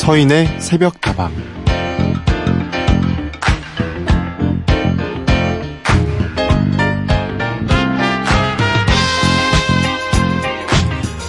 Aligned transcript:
서인의 0.00 0.58
새벽 0.60 0.98
다방 1.02 1.30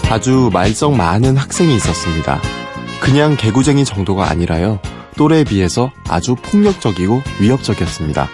아주 0.09 0.49
말썽 0.53 0.95
많은 0.95 1.35
학생이 1.35 1.75
있었습니다. 1.75 2.39
그냥 3.01 3.35
개구쟁이 3.35 3.83
정도가 3.83 4.29
아니라요. 4.29 4.79
또래에 5.17 5.43
비해서 5.43 5.91
아주 6.07 6.35
폭력적이고 6.35 7.21
위협적이었습니다. 7.41 8.29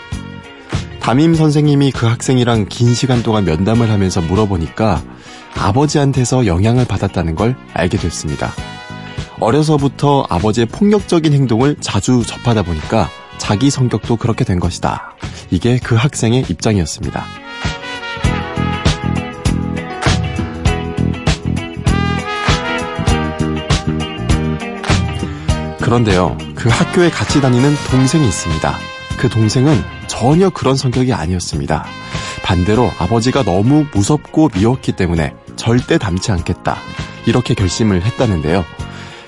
담임 1.00 1.34
선생님이 1.34 1.92
그 1.92 2.06
학생이랑 2.06 2.68
긴 2.70 2.94
시간 2.94 3.24
동안 3.24 3.44
면담을 3.44 3.90
하면서 3.90 4.22
물어보니까 4.22 5.02
아버지한테서 5.58 6.46
영향을 6.46 6.86
받았다는 6.86 7.34
걸 7.34 7.56
알게 7.74 7.98
됐습니다. 7.98 8.54
어려서부터 9.40 10.26
아버지의 10.30 10.68
폭력적인 10.68 11.34
행동을 11.34 11.76
자주 11.80 12.24
접하다 12.26 12.64
보니까 12.64 13.10
자기 13.38 13.70
성격도 13.70 14.16
그렇게 14.16 14.44
된 14.44 14.60
것이다. 14.60 15.16
이게 15.52 15.80
그 15.80 15.96
학생의 15.96 16.46
입장이었습니다. 16.50 17.24
그런데요, 25.80 26.38
그 26.54 26.68
학교에 26.68 27.10
같이 27.10 27.40
다니는 27.40 27.74
동생이 27.90 28.28
있습니다. 28.28 28.76
그 29.18 29.30
동생은 29.30 29.82
전혀 30.08 30.50
그런 30.50 30.76
성격이 30.76 31.14
아니었습니다. 31.14 31.86
반대로 32.44 32.92
아버지가 33.00 33.44
너무 33.44 33.86
무섭고 33.94 34.50
미웠기 34.54 34.92
때문에 34.92 35.34
절대 35.56 35.98
닮지 35.98 36.32
않겠다. 36.32 36.78
이렇게 37.26 37.54
결심을 37.54 38.04
했다는데요. 38.04 38.66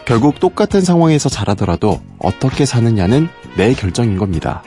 결국 0.09 0.39
똑같은 0.39 0.81
상황에서 0.81 1.29
자라더라도 1.29 2.01
어떻게 2.17 2.65
사느냐는 2.65 3.29
내 3.55 3.75
결정인 3.75 4.17
겁니다. 4.17 4.63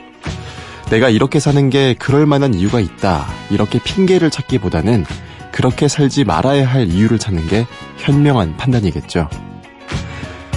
내가 0.89 1.09
이렇게 1.09 1.41
사는 1.41 1.69
게 1.69 1.95
그럴 1.95 2.27
만한 2.27 2.55
이유가 2.55 2.79
있다. 2.79 3.27
이렇게 3.51 3.81
핑계를 3.83 4.31
찾기보다는 4.31 5.05
그렇게 5.51 5.89
살지 5.89 6.23
말아야 6.23 6.65
할 6.65 6.87
이유를 6.87 7.19
찾는 7.19 7.49
게 7.49 7.67
현명한 7.97 8.57
판단이겠죠. 8.57 9.29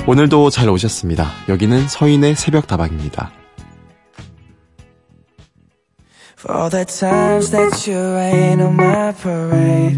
오늘도 0.05 0.51
잘 0.51 0.69
오셨습니다. 0.69 1.31
여기는 1.49 1.87
서인의 1.87 2.35
새벽 2.35 2.67
다방입니다. 2.67 3.31
For 6.37 6.69
the 6.69 6.85
times 6.85 7.49
that 7.49 7.91
you 7.91 7.99
rain 7.99 8.61
on 8.61 8.73
my 8.73 9.11
parade 9.15 9.97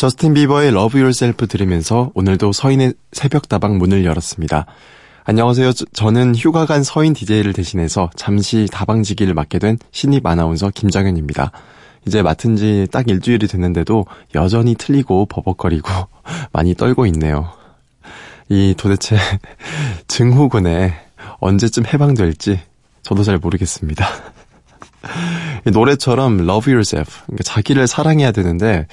저스틴 0.00 0.32
비버의 0.32 0.68
Love 0.68 0.98
Yourself 0.98 1.46
들으면서 1.46 2.10
오늘도 2.14 2.52
서인의 2.52 2.94
새벽 3.12 3.50
다방 3.50 3.76
문을 3.76 4.06
열었습니다. 4.06 4.64
안녕하세요. 5.24 5.72
저, 5.92 6.10
는 6.10 6.34
휴가 6.34 6.64
간 6.64 6.82
서인 6.82 7.12
DJ를 7.12 7.52
대신해서 7.52 8.08
잠시 8.16 8.66
다방지기를 8.72 9.34
맡게 9.34 9.58
된 9.58 9.76
신입 9.90 10.24
아나운서 10.24 10.70
김장현입니다. 10.70 11.52
이제 12.06 12.22
맡은 12.22 12.56
지 12.56 12.86
딱 12.90 13.10
일주일이 13.10 13.46
됐는데도 13.46 14.06
여전히 14.34 14.74
틀리고 14.74 15.26
버벅거리고 15.26 15.90
많이 16.50 16.74
떨고 16.74 17.04
있네요. 17.04 17.52
이 18.48 18.74
도대체 18.78 19.18
증후군에 20.08 20.94
언제쯤 21.40 21.84
해방될지 21.84 22.58
저도 23.02 23.22
잘 23.22 23.36
모르겠습니다. 23.36 24.08
노래처럼 25.70 26.40
love 26.40 26.72
yourself, 26.72 27.20
그러니까 27.26 27.42
자기를 27.44 27.86
사랑해야 27.86 28.32
되는데 28.32 28.86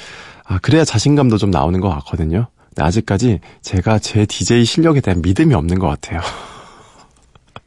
아, 0.48 0.60
그래야 0.62 0.86
자신감도 0.86 1.38
좀 1.38 1.52
나오는 1.52 1.80
것 1.82 1.90
같거든요. 1.90 2.48
근데 2.70 2.84
아직까지 2.84 3.42
제가 3.62 4.00
제 4.00 4.26
DJ 4.26 4.66
실력에 4.66 5.02
대한 5.02 5.22
믿음이 5.22 5.54
없는 5.54 5.78
것 5.78 5.88
같아요. 5.88 6.22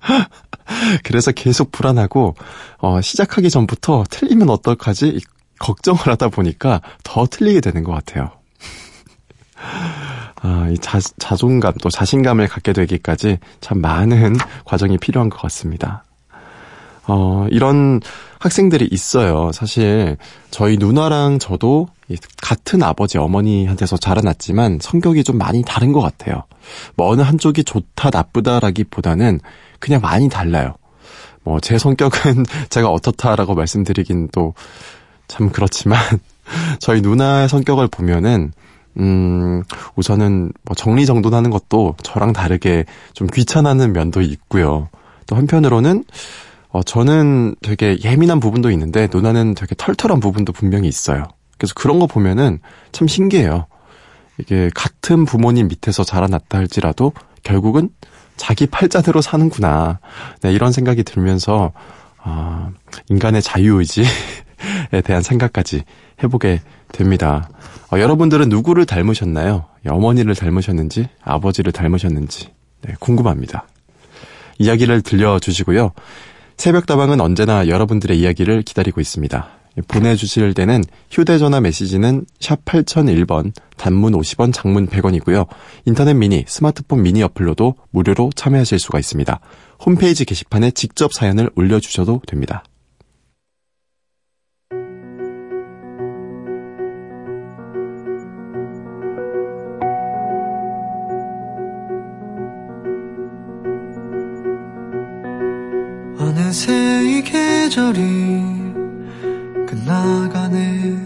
그래서 1.04 1.30
계속 1.32 1.72
불안하고 1.72 2.34
어, 2.78 3.00
시작하기 3.00 3.50
전부터 3.50 4.04
틀리면 4.08 4.48
어떡하지 4.48 5.20
걱정을 5.58 6.00
하다 6.06 6.28
보니까 6.28 6.80
더 7.04 7.26
틀리게 7.26 7.60
되는 7.60 7.84
것 7.84 7.92
같아요. 7.92 8.30
아, 10.42 10.68
이 10.70 10.78
자, 10.78 10.98
자존감 11.18 11.74
또 11.82 11.90
자신감을 11.90 12.48
갖게 12.48 12.72
되기까지 12.72 13.38
참 13.60 13.80
많은 13.80 14.36
과정이 14.64 14.96
필요한 14.96 15.28
것 15.28 15.38
같습니다. 15.42 16.04
어, 17.06 17.46
이런 17.50 18.00
학생들이 18.38 18.88
있어요. 18.90 19.50
사실 19.52 20.16
저희 20.50 20.76
누나랑 20.76 21.38
저도 21.38 21.88
같은 22.42 22.82
아버지 22.82 23.18
어머니한테서 23.18 23.96
자라났지만 23.96 24.78
성격이 24.80 25.24
좀 25.24 25.38
많이 25.38 25.62
다른 25.62 25.92
것 25.92 26.00
같아요. 26.00 26.44
뭐 26.96 27.08
어느 27.08 27.22
한쪽이 27.22 27.64
좋다 27.64 28.10
나쁘다라기보다는 28.10 29.40
그냥 29.78 30.00
많이 30.00 30.28
달라요. 30.28 30.74
뭐 31.42 31.58
제 31.60 31.78
성격은 31.78 32.44
제가 32.70 32.88
어떻다라고 32.88 33.54
말씀드리긴 33.54 34.28
또 34.32 34.54
참 35.30 35.50
그렇지만 35.50 36.00
저희 36.80 37.00
누나의 37.00 37.48
성격을 37.48 37.86
보면은 37.88 38.52
음, 38.98 39.62
우선은 39.94 40.52
뭐 40.64 40.74
정리정돈하는 40.74 41.50
것도 41.50 41.94
저랑 42.02 42.32
다르게 42.32 42.84
좀 43.12 43.28
귀찮아하는 43.32 43.92
면도 43.92 44.20
있고요. 44.20 44.88
또 45.28 45.36
한편으로는 45.36 46.04
어, 46.72 46.82
저는 46.82 47.56
되게 47.62 47.98
예민한 48.04 48.40
부분도 48.40 48.70
있는데 48.70 49.08
누나는 49.12 49.54
되게 49.54 49.74
털털한 49.76 50.20
부분도 50.20 50.52
분명히 50.52 50.88
있어요. 50.88 51.24
그래서 51.58 51.74
그런 51.74 51.98
거 51.98 52.06
보면은 52.06 52.60
참 52.92 53.08
신기해요. 53.08 53.66
이게 54.38 54.70
같은 54.74 55.24
부모님 55.24 55.68
밑에서 55.68 56.04
자라났다 56.04 56.58
할지라도 56.58 57.12
결국은 57.42 57.90
자기 58.36 58.66
팔자대로 58.66 59.20
사는구나. 59.20 59.98
네, 60.42 60.52
이런 60.52 60.72
생각이 60.72 61.02
들면서 61.02 61.72
어, 62.24 62.70
인간의 63.08 63.42
자유의지에 63.42 64.04
대한 65.04 65.22
생각까지 65.22 65.82
해보게 66.22 66.60
됩니다. 66.92 67.50
어, 67.92 67.98
여러분들은 67.98 68.48
누구를 68.48 68.86
닮으셨나요? 68.86 69.66
어머니를 69.86 70.34
닮으셨는지, 70.34 71.08
아버지를 71.22 71.72
닮으셨는지, 71.72 72.50
네, 72.82 72.94
궁금합니다. 72.98 73.66
이야기를 74.58 75.02
들려주시고요. 75.02 75.92
새벽다방은 76.60 77.22
언제나 77.22 77.68
여러분들의 77.68 78.20
이야기를 78.20 78.60
기다리고 78.60 79.00
있습니다. 79.00 79.48
보내주실 79.88 80.52
때는 80.52 80.84
휴대전화 81.10 81.58
메시지는 81.62 82.26
샵 82.38 82.66
8001번, 82.66 83.54
단문 83.78 84.12
50원, 84.12 84.52
장문 84.52 84.86
100원이고요. 84.88 85.46
인터넷 85.86 86.12
미니, 86.12 86.44
스마트폰 86.46 87.02
미니 87.02 87.22
어플로도 87.22 87.76
무료로 87.92 88.32
참여하실 88.36 88.78
수가 88.78 88.98
있습니다. 88.98 89.40
홈페이지 89.86 90.26
게시판에 90.26 90.72
직접 90.72 91.14
사연을 91.14 91.48
올려주셔도 91.56 92.20
됩니다. 92.26 92.62
어느새 106.50 106.72
이 107.04 107.22
계절이 107.22 108.00
끝나가네 109.68 110.99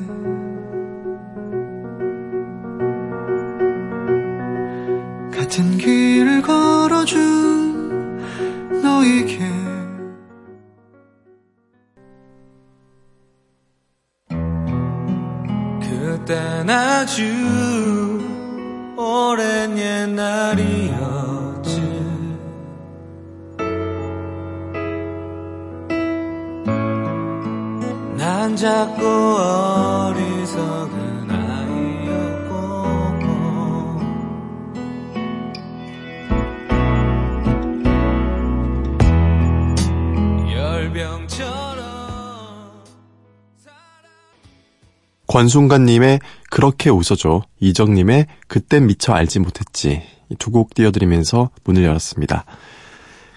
권순관님의 45.34 46.20
그렇게 46.48 46.90
웃어줘. 46.90 47.42
이정님의 47.58 48.28
그땐 48.46 48.86
미처 48.86 49.12
알지 49.12 49.40
못했지. 49.40 50.00
두 50.38 50.52
곡 50.52 50.74
띄워드리면서 50.74 51.50
문을 51.64 51.82
열었습니다. 51.82 52.44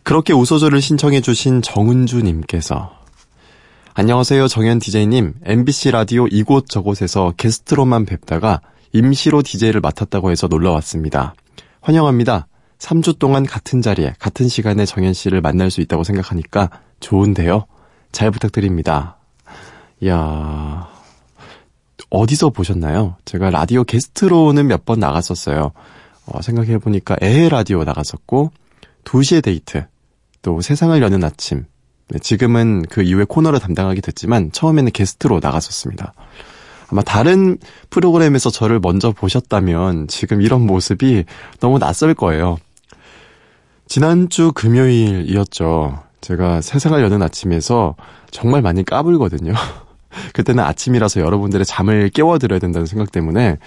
그렇게 0.04 0.32
웃어줘를 0.32 0.80
신청해주신 0.80 1.64
정은주님께서 1.64 2.92
안녕하세요 3.96 4.48
정현 4.48 4.78
DJ님. 4.78 5.34
MBC 5.44 5.90
라디오 5.90 6.28
이곳 6.28 6.70
저곳에서 6.70 7.34
게스트로만 7.36 8.06
뵙다가 8.06 8.62
임시로 8.94 9.42
DJ를 9.42 9.82
맡았다고 9.82 10.30
해서 10.30 10.46
놀러왔습니다. 10.46 11.34
환영합니다. 11.82 12.46
3주 12.78 13.18
동안 13.18 13.44
같은 13.44 13.82
자리에 13.82 14.14
같은 14.20 14.48
시간에 14.48 14.86
정현 14.86 15.14
씨를 15.14 15.42
만날 15.42 15.72
수 15.72 15.82
있다고 15.82 16.04
생각하니까 16.04 16.70
좋은데요. 17.00 17.66
잘 18.12 18.30
부탁드립니다. 18.30 19.18
이야 20.00 20.96
어디서 22.10 22.50
보셨나요? 22.52 23.16
제가 23.26 23.50
라디오 23.50 23.84
게스트로는 23.84 24.68
몇 24.68 24.86
번 24.86 25.00
나갔었어요. 25.00 25.72
어, 26.28 26.42
생각해보니까 26.42 27.18
에헤 27.22 27.50
라디오 27.50 27.84
나갔었고 27.84 28.52
2시에 29.04 29.44
데이트 29.44 29.86
또 30.42 30.62
세상을 30.62 31.02
여는 31.02 31.24
아침 31.24 31.66
네, 32.10 32.20
지금은 32.20 32.84
그 32.84 33.02
이후에 33.02 33.26
코너를 33.28 33.60
담당하게 33.60 34.02
됐지만 34.02 34.52
처음에는 34.52 34.92
게스트로 34.92 35.40
나갔었습니다. 35.42 36.14
아마 36.90 37.02
다른 37.02 37.58
프로그램에서 37.90 38.50
저를 38.50 38.80
먼저 38.80 39.12
보셨다면 39.12 40.08
지금 40.08 40.42
이런 40.42 40.66
모습이 40.66 41.26
너무 41.60 41.80
낯설 41.80 42.14
거예요. 42.14 42.58
지난주 43.90 44.52
금요일이었죠. 44.54 46.02
제가 46.22 46.62
세상을 46.62 47.02
여는 47.02 47.22
아침에서 47.22 47.96
정말 48.32 48.62
많이 48.62 48.84
까불거든요. 48.86 49.54
그때는 50.34 50.64
아침이라서 50.64 51.22
여러분들의 51.22 51.66
잠을 51.66 52.10
깨워드려야 52.10 52.60
된다는 52.60 52.86
생각 52.86 53.12
때문에 53.12 53.58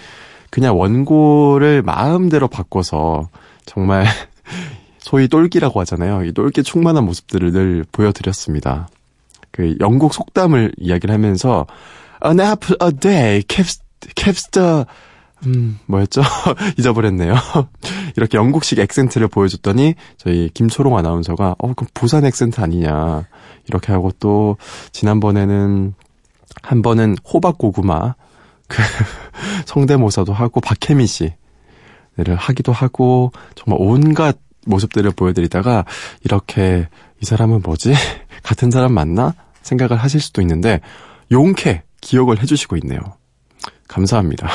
그냥 0.49 0.79
원고를 0.79 1.81
마음대로 1.81 2.47
바꿔서 2.47 3.29
정말 3.65 4.05
소위 4.99 5.27
똘끼라고 5.27 5.79
하잖아요. 5.81 6.25
이 6.25 6.33
똘끼 6.33 6.63
충만한 6.63 7.05
모습들을 7.05 7.51
늘 7.51 7.85
보여드렸습니다. 7.91 8.87
그 9.51 9.75
영국 9.79 10.13
속담을 10.13 10.73
이야기를 10.77 11.13
하면서 11.13 11.65
An 12.23 12.39
apple 12.39 12.77
a 12.83 12.91
day 12.91 13.41
keeps, 13.47 13.81
keeps 14.15 14.49
the 14.51 14.85
음, 15.45 15.79
뭐였죠? 15.87 16.21
잊어버렸네요. 16.77 17.33
이렇게 18.15 18.37
영국식 18.37 18.79
액센트를 18.79 19.27
보여줬더니 19.27 19.95
저희 20.17 20.49
김초롱 20.53 20.97
아나운서가 20.97 21.55
어, 21.57 21.73
그럼 21.73 21.87
부산 21.93 22.25
액센트 22.25 22.61
아니냐. 22.61 23.25
이렇게 23.67 23.91
하고 23.91 24.11
또 24.19 24.57
지난번에는 24.91 25.93
한 26.61 26.81
번은 26.81 27.17
호박 27.25 27.57
고구마 27.57 28.15
그 28.67 28.81
성대모사도 29.65 30.33
하고 30.33 30.61
박혜미 30.61 31.07
씨를 31.07 32.35
하기도 32.37 32.71
하고 32.71 33.31
정말 33.55 33.77
온갖 33.81 34.37
모습들을 34.65 35.11
보여드리다가 35.11 35.85
이렇게 36.23 36.87
이 37.21 37.25
사람은 37.25 37.61
뭐지? 37.63 37.93
같은 38.43 38.71
사람 38.71 38.93
맞나? 38.93 39.33
생각을 39.61 39.97
하실 39.97 40.19
수도 40.19 40.41
있는데 40.41 40.81
용케 41.31 41.83
기억을 42.01 42.41
해주시고 42.41 42.77
있네요. 42.77 42.99
감사합니다. 43.87 44.49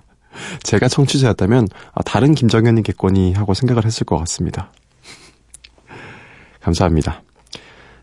제가 0.62 0.88
청취자였다면 0.88 1.68
아, 1.92 2.02
다른 2.02 2.34
김정현이 2.34 2.82
겠거니 2.82 3.34
하고 3.34 3.54
생각을 3.54 3.84
했을 3.84 4.04
것 4.04 4.18
같습니다. 4.18 4.72
감사합니다. 6.60 7.22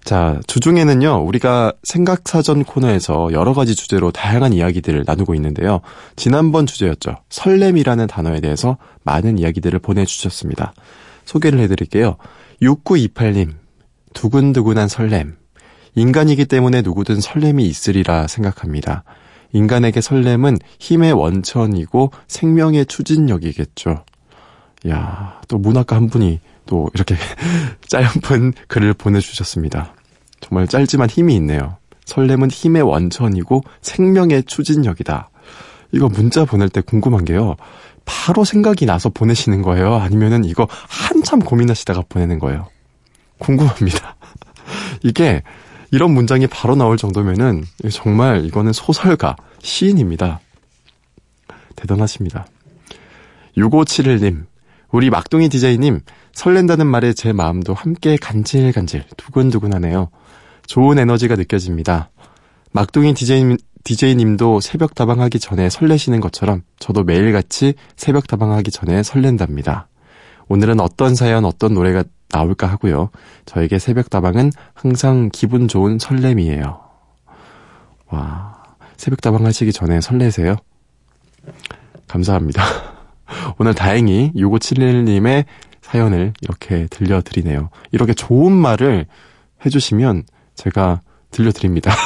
자, 0.07 0.39
주중에는요, 0.47 1.25
우리가 1.27 1.73
생각사전 1.83 2.63
코너에서 2.63 3.33
여러 3.33 3.53
가지 3.53 3.75
주제로 3.75 4.09
다양한 4.09 4.53
이야기들을 4.53 5.03
나누고 5.05 5.35
있는데요. 5.35 5.81
지난번 6.15 6.65
주제였죠. 6.65 7.17
설렘이라는 7.29 8.07
단어에 8.07 8.39
대해서 8.39 8.77
많은 9.03 9.37
이야기들을 9.37 9.77
보내주셨습니다. 9.79 10.73
소개를 11.25 11.59
해드릴게요. 11.59 12.15
6928님, 12.61 13.55
두근두근한 14.13 14.87
설렘. 14.87 15.35
인간이기 15.93 16.45
때문에 16.45 16.83
누구든 16.83 17.19
설렘이 17.19 17.65
있으리라 17.65 18.27
생각합니다. 18.27 19.03
인간에게 19.51 19.99
설렘은 19.99 20.57
힘의 20.79 21.11
원천이고 21.11 22.11
생명의 22.29 22.85
추진력이겠죠. 22.85 24.05
야, 24.87 25.41
또 25.49 25.57
문학가 25.57 25.97
한 25.97 26.07
분이 26.07 26.39
또 26.65 26.89
이렇게 26.93 27.17
짧은 27.89 28.53
글을 28.69 28.93
보내주셨습니다. 28.93 29.96
정말 30.39 30.67
짧지만 30.67 31.09
힘이 31.09 31.35
있네요. 31.35 31.77
설렘은 32.05 32.49
힘의 32.49 32.83
원천이고 32.83 33.63
생명의 33.81 34.43
추진력이다. 34.43 35.29
이거 35.91 36.07
문자 36.09 36.45
보낼 36.45 36.69
때 36.69 36.81
궁금한 36.81 37.25
게요. 37.25 37.55
바로 38.05 38.45
생각이 38.45 38.85
나서 38.85 39.09
보내시는 39.09 39.61
거예요? 39.61 39.95
아니면은 39.95 40.45
이거 40.45 40.67
한참 40.87 41.39
고민하시다가 41.39 42.03
보내는 42.07 42.39
거예요? 42.39 42.67
궁금합니다. 43.39 44.15
이게 45.03 45.43
이런 45.91 46.11
문장이 46.11 46.47
바로 46.47 46.75
나올 46.75 46.97
정도면은 46.97 47.65
정말 47.91 48.45
이거는 48.45 48.73
소설가, 48.73 49.35
시인입니다. 49.61 50.39
대단하십니다. 51.75 52.47
6571님, 53.57 54.45
우리 54.91 55.09
막둥이 55.09 55.49
디제이님, 55.49 56.01
설렌다는 56.33 56.87
말에 56.87 57.13
제 57.13 57.33
마음도 57.33 57.73
함께 57.73 58.17
간질간질, 58.17 59.05
두근두근하네요. 59.17 60.09
좋은 60.67 60.99
에너지가 60.99 61.35
느껴집니다. 61.35 62.11
막둥이 62.71 63.13
디제이, 63.13 63.57
디제이님도 63.83 64.59
새벽 64.59 64.93
다방하기 64.93 65.39
전에 65.39 65.69
설레시는 65.69 66.19
것처럼 66.19 66.61
저도 66.77 67.03
매일같이 67.03 67.73
새벽 67.95 68.27
다방하기 68.27 68.69
전에 68.69 69.01
설렌답니다. 69.01 69.87
오늘은 70.49 70.79
어떤 70.79 71.15
사연, 71.15 71.45
어떤 71.45 71.73
노래가 71.73 72.03
나올까 72.29 72.67
하고요. 72.67 73.09
저에게 73.45 73.79
새벽 73.79 74.09
다방은 74.09 74.51
항상 74.73 75.29
기분 75.31 75.67
좋은 75.67 75.97
설렘이에요. 75.99 76.81
와, 78.09 78.63
새벽 78.97 79.21
다방 79.21 79.45
하시기 79.45 79.71
전에 79.71 80.01
설레세요? 80.01 80.57
감사합니다. 82.07 82.61
오늘 83.57 83.73
다행히 83.73 84.31
6571님의 84.35 85.45
사연을 85.81 86.33
이렇게 86.41 86.87
들려드리네요. 86.89 87.69
이렇게 87.91 88.13
좋은 88.13 88.51
말을 88.51 89.05
해주시면 89.65 90.23
제가 90.57 91.01
들려드립니다. 91.31 91.93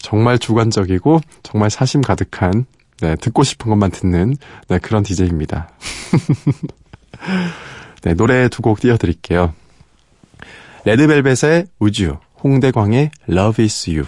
정말 0.00 0.38
주관적이고 0.38 1.20
정말 1.42 1.70
사심 1.70 2.02
가득한 2.02 2.66
네, 3.00 3.14
듣고 3.16 3.44
싶은 3.44 3.70
것만 3.70 3.90
듣는 3.92 4.34
네, 4.68 4.78
그런 4.78 5.02
DJ입니다. 5.04 5.70
네, 8.02 8.14
노래 8.14 8.48
두 8.48 8.62
곡 8.62 8.80
띄워드릴게요. 8.80 9.54
레드벨벳의 10.84 11.66
우주, 11.78 12.16
홍대광의 12.42 13.10
Love 13.28 13.64
is 13.64 13.90
You. 13.90 14.06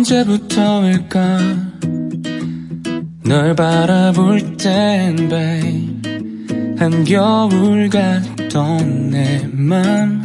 언제부터일까? 0.00 1.38
널 3.24 3.54
바라볼 3.54 4.56
땐 4.56 5.28
babe. 5.28 6.00
한겨울 6.78 7.90
같던 7.90 9.10
내 9.10 9.46
맘. 9.52 10.24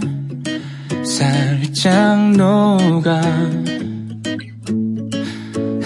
살짝 1.03 2.31
녹아. 2.31 3.21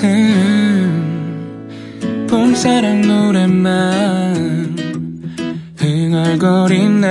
음, 0.03 1.67
봄사랑 2.29 3.01
노래만 3.01 4.77
흥얼거리네 5.77 7.07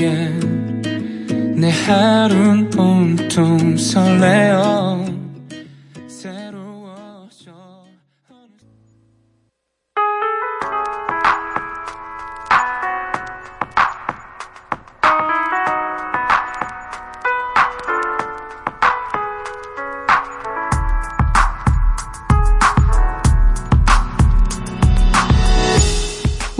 yeah. 0.00 0.46
내 1.56 1.70
하루는 1.70 2.70
온통 2.76 3.76
설레어 3.76 5.05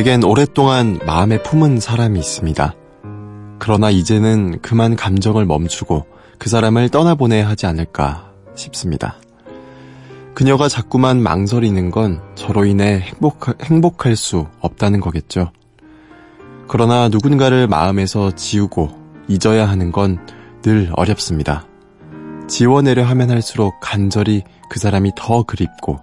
저에겐 0.00 0.24
오랫동안 0.24 0.98
마음에 1.04 1.42
품은 1.42 1.78
사람이 1.80 2.18
있습니다. 2.18 2.74
그러나 3.58 3.90
이제는 3.90 4.60
그만 4.62 4.96
감정을 4.96 5.44
멈추고 5.44 6.06
그 6.38 6.48
사람을 6.48 6.88
떠나보내야 6.88 7.46
하지 7.46 7.66
않을까 7.66 8.32
싶습니다. 8.54 9.16
그녀가 10.32 10.68
자꾸만 10.68 11.22
망설이는 11.22 11.90
건 11.90 12.22
저로 12.34 12.64
인해 12.64 13.00
행복, 13.00 13.62
행복할 13.62 14.16
수 14.16 14.46
없다는 14.60 15.00
거겠죠. 15.00 15.50
그러나 16.66 17.08
누군가를 17.08 17.66
마음에서 17.66 18.30
지우고 18.34 18.88
잊어야 19.28 19.68
하는 19.68 19.92
건 19.92 20.18
늘 20.62 20.90
어렵습니다. 20.94 21.66
지워내려 22.48 23.04
하면 23.04 23.30
할수록 23.30 23.80
간절히 23.80 24.42
그 24.68 24.78
사람이 24.78 25.12
더 25.16 25.42
그립고 25.42 25.98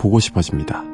보고 0.00 0.18
싶어집니다. 0.18 0.89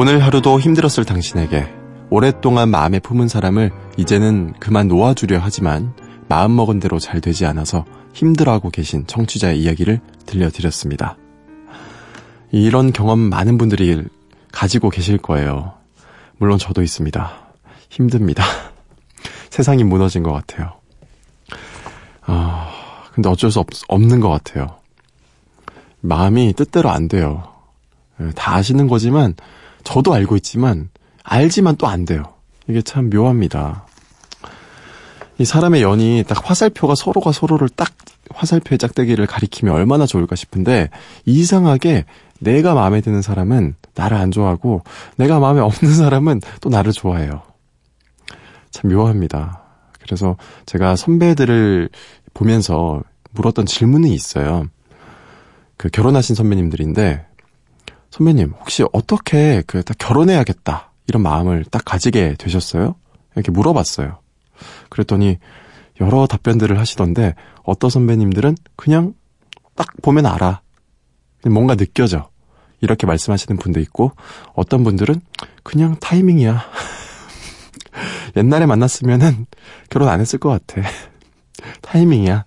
오늘 0.00 0.22
하루도 0.22 0.60
힘들었을 0.60 1.04
당신에게 1.04 1.74
오랫동안 2.08 2.68
마음에 2.68 3.00
품은 3.00 3.26
사람을 3.26 3.72
이제는 3.96 4.54
그만 4.60 4.86
놓아주려 4.86 5.40
하지만 5.42 5.92
마음먹은 6.28 6.78
대로 6.78 7.00
잘 7.00 7.20
되지 7.20 7.46
않아서 7.46 7.84
힘들어하고 8.14 8.70
계신 8.70 9.08
청취자의 9.08 9.60
이야기를 9.60 10.00
들려드렸습니다. 10.24 11.16
이런 12.52 12.92
경험 12.92 13.18
많은 13.18 13.58
분들이 13.58 14.04
가지고 14.52 14.88
계실 14.88 15.18
거예요. 15.18 15.74
물론 16.36 16.58
저도 16.58 16.82
있습니다. 16.82 17.32
힘듭니다. 17.90 18.44
세상이 19.50 19.82
무너진 19.82 20.22
것 20.22 20.32
같아요. 20.32 20.74
아, 22.24 22.70
근데 23.14 23.28
어쩔 23.28 23.50
수 23.50 23.58
없, 23.58 23.66
없는 23.88 24.20
것 24.20 24.28
같아요. 24.28 24.76
마음이 26.02 26.52
뜻대로 26.52 26.88
안 26.88 27.08
돼요. 27.08 27.42
다 28.36 28.54
아시는 28.54 28.86
거지만 28.86 29.34
저도 29.84 30.14
알고 30.14 30.36
있지만 30.36 30.90
알지만 31.22 31.76
또 31.76 31.86
안 31.86 32.04
돼요. 32.04 32.22
이게 32.68 32.82
참 32.82 33.10
묘합니다. 33.10 33.86
이 35.38 35.44
사람의 35.44 35.82
연이 35.82 36.24
딱 36.26 36.48
화살표가 36.48 36.94
서로가 36.94 37.32
서로를 37.32 37.68
딱 37.68 37.92
화살표의 38.30 38.78
짝대기를 38.78 39.26
가리키면 39.26 39.74
얼마나 39.74 40.04
좋을까 40.04 40.36
싶은데 40.36 40.90
이상하게 41.24 42.04
내가 42.40 42.74
마음에 42.74 43.00
드는 43.00 43.22
사람은 43.22 43.74
나를 43.94 44.16
안 44.16 44.30
좋아하고 44.30 44.82
내가 45.16 45.38
마음에 45.40 45.60
없는 45.60 45.94
사람은 45.94 46.40
또 46.60 46.68
나를 46.68 46.92
좋아해요. 46.92 47.42
참 48.70 48.90
묘합니다. 48.90 49.62
그래서 50.00 50.36
제가 50.66 50.96
선배들을 50.96 51.88
보면서 52.34 53.02
물었던 53.30 53.66
질문이 53.66 54.12
있어요. 54.12 54.66
그 55.76 55.88
결혼하신 55.88 56.34
선배님들인데 56.34 57.27
선배님, 58.10 58.54
혹시 58.58 58.84
어떻게 58.92 59.62
그 59.66 59.82
딱 59.82 59.96
결혼해야겠다 59.98 60.92
이런 61.06 61.22
마음을 61.22 61.64
딱 61.70 61.84
가지게 61.84 62.34
되셨어요? 62.38 62.94
이렇게 63.34 63.50
물어봤어요. 63.50 64.18
그랬더니 64.88 65.38
여러 66.00 66.26
답변들을 66.26 66.78
하시던데 66.78 67.34
어떤 67.62 67.90
선배님들은 67.90 68.56
그냥 68.76 69.14
딱 69.74 69.88
보면 70.02 70.26
알아. 70.26 70.60
뭔가 71.46 71.74
느껴져. 71.76 72.28
이렇게 72.80 73.06
말씀하시는 73.06 73.58
분도 73.58 73.80
있고 73.80 74.12
어떤 74.54 74.84
분들은 74.84 75.20
그냥 75.62 75.96
타이밍이야. 76.00 76.64
옛날에 78.36 78.66
만났으면은 78.66 79.46
결혼 79.90 80.08
안 80.08 80.20
했을 80.20 80.38
것 80.38 80.50
같아. 80.50 80.88
타이밍이야. 81.82 82.44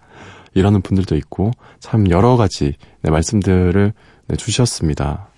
이러는 0.54 0.82
분들도 0.82 1.16
있고 1.18 1.52
참 1.80 2.10
여러 2.10 2.36
가지 2.38 2.76
네, 3.02 3.12
말씀들을 3.12 3.94
네, 4.28 4.36
주셨습니다. 4.36 5.30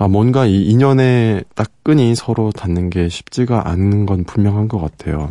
아, 0.00 0.08
뭔가 0.08 0.46
이 0.46 0.62
인연의 0.64 1.44
딱 1.54 1.70
끈이 1.82 2.14
서로 2.14 2.52
닿는 2.52 2.88
게 2.88 3.10
쉽지가 3.10 3.68
않은 3.68 4.06
건 4.06 4.24
분명한 4.24 4.66
것 4.68 4.80
같아요. 4.80 5.30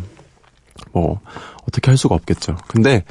뭐, 0.92 1.18
어떻게 1.66 1.90
할 1.90 1.98
수가 1.98 2.14
없겠죠. 2.14 2.56
근데, 2.68 3.02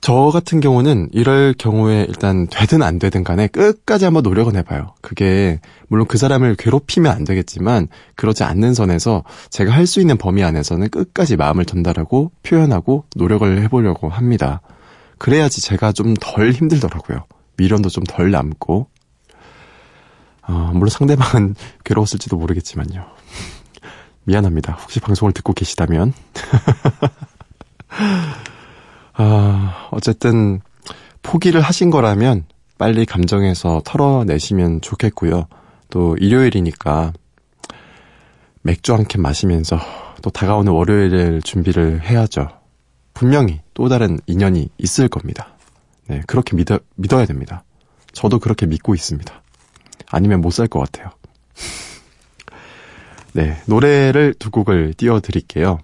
저 0.00 0.30
같은 0.32 0.60
경우는 0.60 1.10
이럴 1.12 1.52
경우에 1.52 2.06
일단 2.08 2.46
되든 2.46 2.80
안 2.82 2.98
되든 2.98 3.24
간에 3.24 3.46
끝까지 3.48 4.06
한번 4.06 4.22
노력은 4.22 4.56
해봐요. 4.56 4.94
그게, 5.02 5.60
물론 5.88 6.06
그 6.06 6.16
사람을 6.16 6.56
괴롭히면 6.56 7.12
안 7.12 7.24
되겠지만, 7.24 7.88
그러지 8.16 8.42
않는 8.44 8.72
선에서 8.72 9.22
제가 9.50 9.72
할 9.72 9.86
수 9.86 10.00
있는 10.00 10.16
범위 10.16 10.42
안에서는 10.42 10.88
끝까지 10.88 11.36
마음을 11.36 11.66
전달하고 11.66 12.30
표현하고 12.42 13.04
노력을 13.16 13.60
해보려고 13.62 14.08
합니다. 14.08 14.62
그래야지 15.18 15.60
제가 15.60 15.92
좀 15.92 16.14
덜 16.18 16.52
힘들더라고요. 16.52 17.26
미련도 17.58 17.90
좀 17.90 18.04
덜 18.04 18.30
남고, 18.30 18.86
어, 20.50 20.70
물론 20.72 20.88
상대방은 20.90 21.54
괴로웠을지도 21.84 22.36
모르겠지만요. 22.36 23.06
미안합니다. 24.24 24.72
혹시 24.74 24.98
방송을 25.00 25.32
듣고 25.32 25.52
계시다면. 25.52 26.12
아, 29.14 29.88
어쨌든, 29.90 30.60
포기를 31.22 31.60
하신 31.60 31.90
거라면 31.90 32.44
빨리 32.78 33.04
감정에서 33.04 33.82
털어내시면 33.84 34.80
좋겠고요. 34.80 35.46
또 35.90 36.16
일요일이니까 36.18 37.12
맥주 38.62 38.94
한 38.94 39.04
캔 39.04 39.20
마시면서 39.22 39.78
또 40.22 40.30
다가오는 40.30 40.72
월요일을 40.72 41.42
준비를 41.42 42.02
해야죠. 42.02 42.48
분명히 43.14 43.60
또 43.74 43.88
다른 43.88 44.18
인연이 44.26 44.68
있을 44.78 45.08
겁니다. 45.08 45.48
네, 46.06 46.22
그렇게 46.26 46.56
믿어, 46.56 46.78
믿어야 46.96 47.26
됩니다. 47.26 47.64
저도 48.12 48.38
그렇게 48.38 48.66
믿고 48.66 48.94
있습니다. 48.94 49.39
아니면 50.10 50.40
못 50.40 50.50
살 50.52 50.68
것 50.68 50.80
같아요. 50.80 51.10
네, 53.32 53.56
노래를 53.66 54.34
두 54.38 54.50
곡을 54.50 54.94
띄워드릴게요. 54.94 55.78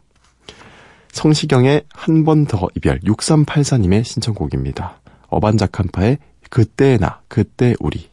성시경의 1.12 1.84
한 1.92 2.24
번 2.24 2.46
더 2.46 2.68
이별 2.76 2.98
6384님의 3.00 4.04
신청곡입니다. 4.04 5.00
어반자칸파의 5.28 6.18
그때 6.50 6.98
나, 6.98 7.20
그때 7.28 7.74
우리. 7.80 8.08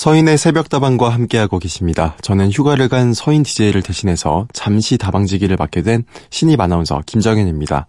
서인의 0.00 0.38
새벽 0.38 0.70
다방과 0.70 1.10
함께하고 1.10 1.58
계십니다. 1.58 2.16
저는 2.22 2.50
휴가를 2.50 2.88
간 2.88 3.12
서인 3.12 3.42
DJ를 3.42 3.82
대신해서 3.82 4.48
잠시 4.54 4.96
다방지기를 4.96 5.58
맡게 5.58 5.82
된 5.82 6.04
신입 6.30 6.58
아나운서 6.58 7.02
김정현입니다. 7.04 7.86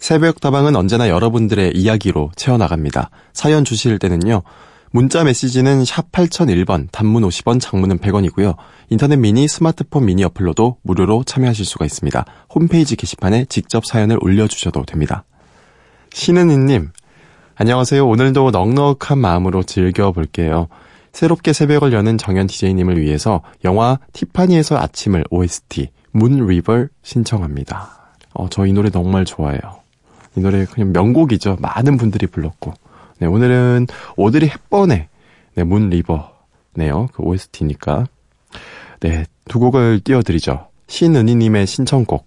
새벽 0.00 0.40
다방은 0.40 0.74
언제나 0.74 1.08
여러분들의 1.08 1.76
이야기로 1.76 2.32
채워나갑니다. 2.34 3.10
사연 3.32 3.64
주실 3.64 4.00
때는요. 4.00 4.42
문자 4.90 5.22
메시지는 5.22 5.84
샵 5.84 6.10
8001번, 6.10 6.88
단문 6.90 7.22
50원, 7.22 7.60
장문은 7.60 7.98
100원이고요. 7.98 8.56
인터넷 8.88 9.14
미니, 9.14 9.46
스마트폰 9.46 10.06
미니 10.06 10.24
어플로도 10.24 10.78
무료로 10.82 11.22
참여하실 11.22 11.64
수가 11.64 11.84
있습니다. 11.84 12.24
홈페이지 12.52 12.96
게시판에 12.96 13.44
직접 13.48 13.86
사연을 13.86 14.18
올려주셔도 14.20 14.84
됩니다. 14.84 15.22
신은희님, 16.12 16.90
안녕하세요. 17.54 18.04
오늘도 18.04 18.50
넉넉한 18.50 19.16
마음으로 19.16 19.62
즐겨볼게요. 19.62 20.66
새롭게 21.12 21.52
새벽을 21.52 21.92
여는 21.92 22.18
정현 22.18 22.46
DJ님을 22.46 23.00
위해서 23.00 23.42
영화 23.64 23.98
티파니에서 24.12 24.78
아침을 24.78 25.24
OST 25.30 25.90
문 26.12 26.46
리버 26.46 26.86
신청합니다. 27.02 28.12
어, 28.34 28.48
저 28.48 28.66
이 28.66 28.72
노래 28.72 28.90
정말 28.90 29.24
좋아해요. 29.24 29.60
이 30.36 30.40
노래 30.40 30.64
그냥 30.64 30.92
명곡이죠. 30.92 31.56
많은 31.60 31.96
분들이 31.96 32.26
불렀고. 32.26 32.72
네, 33.18 33.26
오늘은 33.26 33.86
오드리 34.16 34.48
헵번의 34.48 35.08
네, 35.56 35.64
문 35.64 35.90
리버네요. 35.90 37.08
그 37.12 37.22
OST니까. 37.22 38.06
네, 39.00 39.24
두 39.48 39.58
곡을 39.58 40.00
띄워드리죠. 40.04 40.68
신은희님의 40.86 41.66
신청곡. 41.66 42.26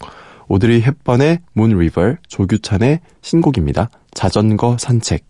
오드리 0.50 0.82
헵번의 0.82 1.40
문 1.54 1.78
리버, 1.78 2.16
조규찬의 2.28 3.00
신곡입니다. 3.22 3.90
자전거 4.14 4.78
산책. 4.78 5.26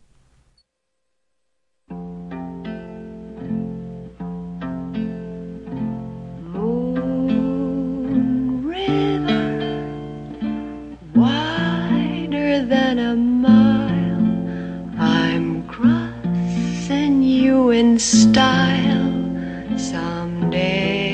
In 17.93 17.99
style 17.99 19.77
someday. 19.77 21.11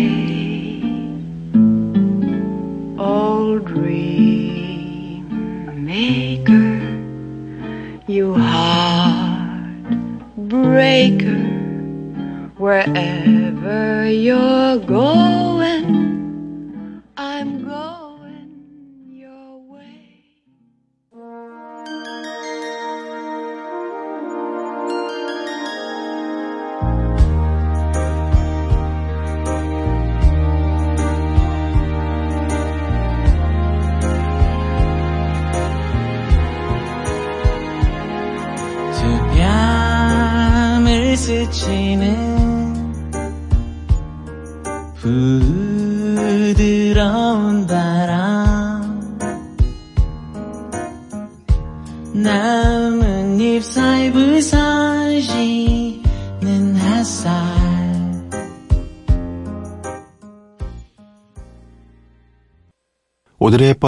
Old 2.98 3.70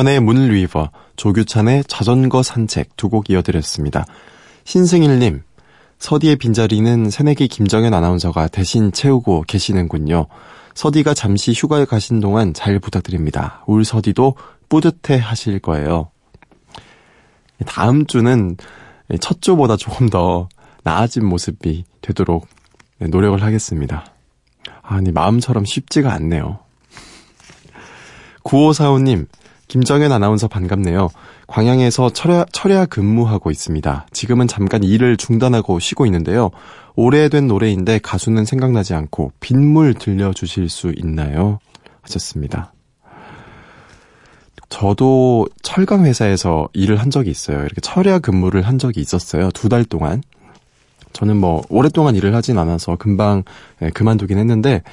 오드리 0.01 0.11
헵번의 0.11 0.19
문 0.19 0.47
리버, 0.47 0.89
조규찬의 1.15 1.83
자전거 1.87 2.41
산책 2.43 2.97
두 2.97 3.09
곡 3.09 3.29
이어드렸습니다. 3.29 4.05
신승일님, 4.63 5.43
서디의 5.99 6.37
빈자리는 6.37 7.09
새내기 7.09 7.47
김정현 7.47 7.93
아나운서가 7.93 8.47
대신 8.47 8.91
채우고 8.91 9.43
계시는군요. 9.47 10.27
서디가 10.73 11.13
잠시 11.13 11.53
휴가에 11.53 11.85
가신 11.85 12.19
동안 12.19 12.53
잘 12.53 12.79
부탁드립니다. 12.79 13.63
울 13.67 13.85
서디도 13.85 14.35
뿌듯해 14.69 15.19
하실 15.19 15.59
거예요. 15.59 16.09
다음 17.65 18.05
주는 18.07 18.57
첫 19.19 19.41
주보다 19.41 19.77
조금 19.77 20.09
더 20.09 20.49
나아진 20.83 21.25
모습이 21.25 21.85
되도록 22.01 22.47
노력을 22.99 23.41
하겠습니다. 23.41 24.05
아니, 24.81 25.11
마음처럼 25.11 25.65
쉽지가 25.65 26.11
않네요. 26.13 26.59
9545님, 28.43 29.27
김정현 29.71 30.11
아나운서 30.11 30.49
반갑네요. 30.49 31.07
광양에서 31.47 32.09
철야, 32.09 32.43
철야 32.51 32.85
근무하고 32.87 33.51
있습니다. 33.51 34.05
지금은 34.11 34.49
잠깐 34.49 34.83
일을 34.83 35.15
중단하고 35.15 35.79
쉬고 35.79 36.05
있는데요. 36.07 36.49
오래된 36.97 37.47
노래인데 37.47 37.99
가수는 37.99 38.43
생각나지 38.43 38.93
않고 38.93 39.31
빗물 39.39 39.93
들려주실 39.93 40.67
수 40.67 40.91
있나요? 40.97 41.59
하셨습니다. 42.01 42.73
저도 44.67 45.47
철강 45.61 46.03
회사에서 46.03 46.67
일을 46.73 46.97
한 46.97 47.09
적이 47.09 47.29
있어요. 47.29 47.59
이렇게 47.59 47.79
철야 47.79 48.19
근무를 48.19 48.63
한 48.63 48.77
적이 48.77 48.99
있었어요. 48.99 49.51
두 49.51 49.69
달 49.69 49.85
동안. 49.85 50.21
저는 51.13 51.37
뭐 51.37 51.63
오랫동안 51.69 52.17
일을 52.17 52.35
하진 52.35 52.57
않아서 52.57 52.97
금방 52.97 53.43
네, 53.79 53.89
그만두긴 53.91 54.37
했는데 54.37 54.83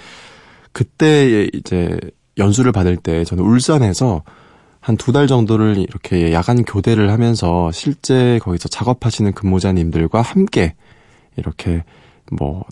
그때 0.70 1.48
이제 1.52 1.98
연수를 2.36 2.70
받을 2.70 2.96
때 2.96 3.24
저는 3.24 3.42
울산에서 3.42 4.22
한 4.80 4.96
두 4.96 5.12
달 5.12 5.26
정도를 5.26 5.76
이렇게 5.78 6.32
야간 6.32 6.64
교대를 6.64 7.10
하면서 7.10 7.70
실제 7.72 8.38
거기서 8.42 8.68
작업하시는 8.68 9.32
근무자님들과 9.32 10.22
함께 10.22 10.74
이렇게 11.36 11.84
뭐 12.32 12.64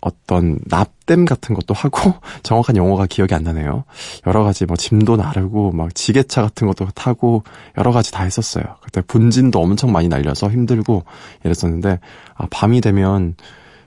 어떤 0.00 0.58
납땜 0.66 1.24
같은 1.24 1.54
것도 1.56 1.74
하고 1.74 2.14
정확한 2.44 2.76
용어가 2.76 3.06
기억이 3.06 3.34
안 3.34 3.42
나네요. 3.42 3.84
여러 4.26 4.44
가지 4.44 4.64
뭐 4.64 4.76
짐도 4.76 5.16
나르고 5.16 5.72
막 5.72 5.92
지게차 5.94 6.40
같은 6.42 6.68
것도 6.68 6.86
타고 6.94 7.42
여러 7.76 7.90
가지 7.90 8.12
다 8.12 8.22
했었어요. 8.22 8.64
그때 8.80 9.00
분진도 9.02 9.60
엄청 9.60 9.90
많이 9.90 10.06
날려서 10.08 10.50
힘들고 10.50 11.04
이랬었는데 11.44 11.98
아 12.36 12.46
밤이 12.50 12.80
되면 12.80 13.34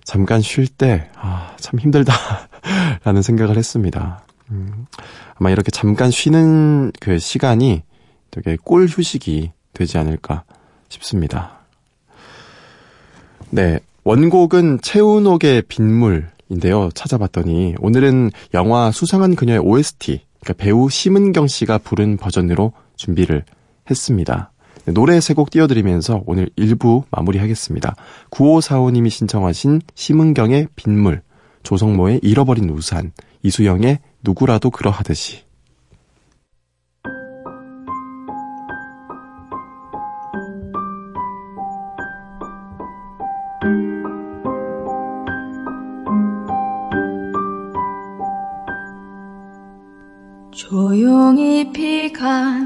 잠깐 0.04 0.42
쉴 0.42 0.68
때 0.68 1.10
아 1.16 1.56
참 1.60 1.80
힘들다라는 1.80 3.22
생각을 3.22 3.58
했습니다. 3.58 4.26
음, 4.52 4.86
아마 5.36 5.50
이렇게 5.50 5.72
잠깐 5.72 6.12
쉬는 6.12 6.92
그 7.00 7.20
시간이 7.20 7.84
되게 8.30 8.58
꿀 8.64 8.88
휴식이 8.88 9.52
되지 9.74 9.98
않을까 9.98 10.44
싶습니다. 10.90 11.60
네. 13.50 13.80
원곡은 14.04 14.80
채운옥의 14.82 15.64
빗물인데요. 15.68 16.90
찾아봤더니 16.96 17.76
오늘은 17.80 18.32
영화 18.56 18.92
수상한 18.92 19.36
그녀의 19.36 19.60
OST, 19.60 20.22
그러니까 20.40 20.64
배우 20.64 20.90
심은경 20.90 21.46
씨가 21.48 21.78
부른 21.78 22.18
버전으로 22.18 22.74
준비를 22.96 23.44
했습니다. 23.90 24.52
네, 24.86 24.94
노래 24.94 25.20
세 25.20 25.36
곡 25.36 25.52
띄워드리면서 25.52 26.24
오늘 26.26 26.50
1부 26.58 27.04
마무리하겠습니다. 27.12 27.96
9545님이 28.32 29.12
신청하신 29.12 29.82
심은경의 29.94 30.70
빗물, 30.76 31.22
조성모의 31.62 32.22
잃어버린 32.24 32.70
우산, 32.72 33.12
이수영의 33.44 34.00
누구라도 34.24 34.70
그러하듯이. 34.70 35.44
조용히 50.52 51.72
비가 51.72 52.61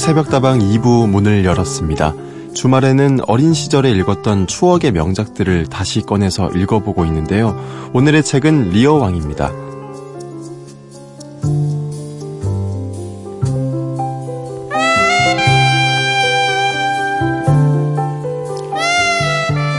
새벽다방 0.00 0.60
2부 0.60 1.06
문을 1.08 1.44
열었습니다. 1.44 2.14
주말에는 2.54 3.20
어린 3.28 3.52
시절에 3.52 3.90
읽었던 3.90 4.46
추억의 4.46 4.92
명작들을 4.92 5.66
다시 5.66 6.00
꺼내서 6.00 6.48
읽어보고 6.52 7.04
있는데요. 7.04 7.54
오늘의 7.92 8.24
책은 8.24 8.70
리어왕입니다. 8.70 9.52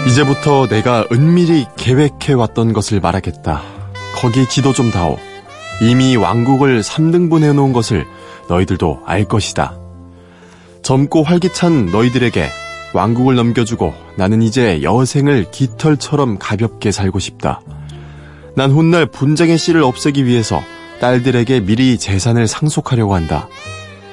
이제부터 0.08 0.68
내가 0.68 1.08
은밀히 1.12 1.66
계획해왔던 1.78 2.74
것을 2.74 3.00
말하겠다. 3.00 3.64
거기 4.18 4.48
지도 4.48 4.72
좀 4.72 4.92
다오. 4.92 5.18
이미 5.82 6.16
왕국을 6.16 6.82
3등분 6.82 7.42
해놓은 7.42 7.74
것을 7.74 8.06
너희들도 8.48 9.02
알 9.06 9.26
것이다. 9.26 9.81
젊고 10.84 11.24
활기찬 11.24 11.88
너희들에게 11.88 12.50
왕국을 12.94 13.36
넘겨주고 13.36 13.94
나는 14.18 14.42
이제 14.42 14.82
여생을 14.84 15.52
깃털처럼 15.52 16.38
가볍게 16.40 16.92
살고 16.92 17.20
싶다. 17.20 17.62
난 18.56 18.72
훗날 18.72 19.06
분쟁의 19.06 19.58
씨를 19.58 19.84
없애기 19.84 20.26
위해서 20.26 20.62
딸들에게 21.00 21.62
미리 21.62 21.98
재산을 21.98 22.48
상속하려고 22.48 23.16
한다. 23.16 23.48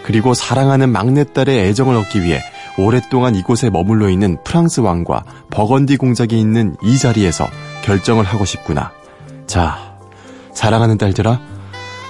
그리고 0.04 0.32
사랑하는 0.32 0.90
막내딸의 0.90 1.58
애정을 1.68 1.96
얻기 1.96 2.22
위해 2.22 2.40
오랫동안 2.78 3.34
이곳에 3.34 3.68
머물러 3.68 4.08
있는 4.08 4.38
프랑스 4.44 4.80
왕과 4.80 5.24
버건디 5.50 5.96
공작이 5.96 6.38
있는 6.38 6.76
이 6.82 6.96
자리에서 6.96 7.48
결정을 7.82 8.24
하고 8.24 8.44
싶구나. 8.44 8.92
자, 9.46 9.96
사랑하는 10.54 10.96
딸들아, 10.96 11.40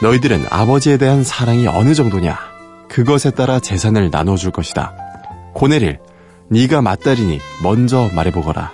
너희들은 0.03 0.45
아버지에 0.51 0.97
대한 0.99 1.25
사랑이 1.25 1.67
어느 1.67 1.95
정도냐? 1.95 2.48
그것에 2.89 3.31
따라 3.31 3.61
재산을 3.61 4.11
나눠줄 4.11 4.51
것이다. 4.51 4.95
고네릴, 5.55 5.99
네가 6.51 6.83
맞다리니 6.83 7.39
먼저 7.63 8.11
말해보거라. 8.15 8.73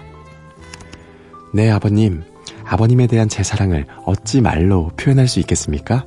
네, 1.53 1.71
아버님. 1.71 2.23
아버님에 2.67 3.07
대한 3.07 3.29
제 3.29 3.43
사랑을 3.43 3.87
어찌 4.07 4.41
말로 4.41 4.91
표현할 4.97 5.29
수 5.29 5.39
있겠습니까? 5.41 6.07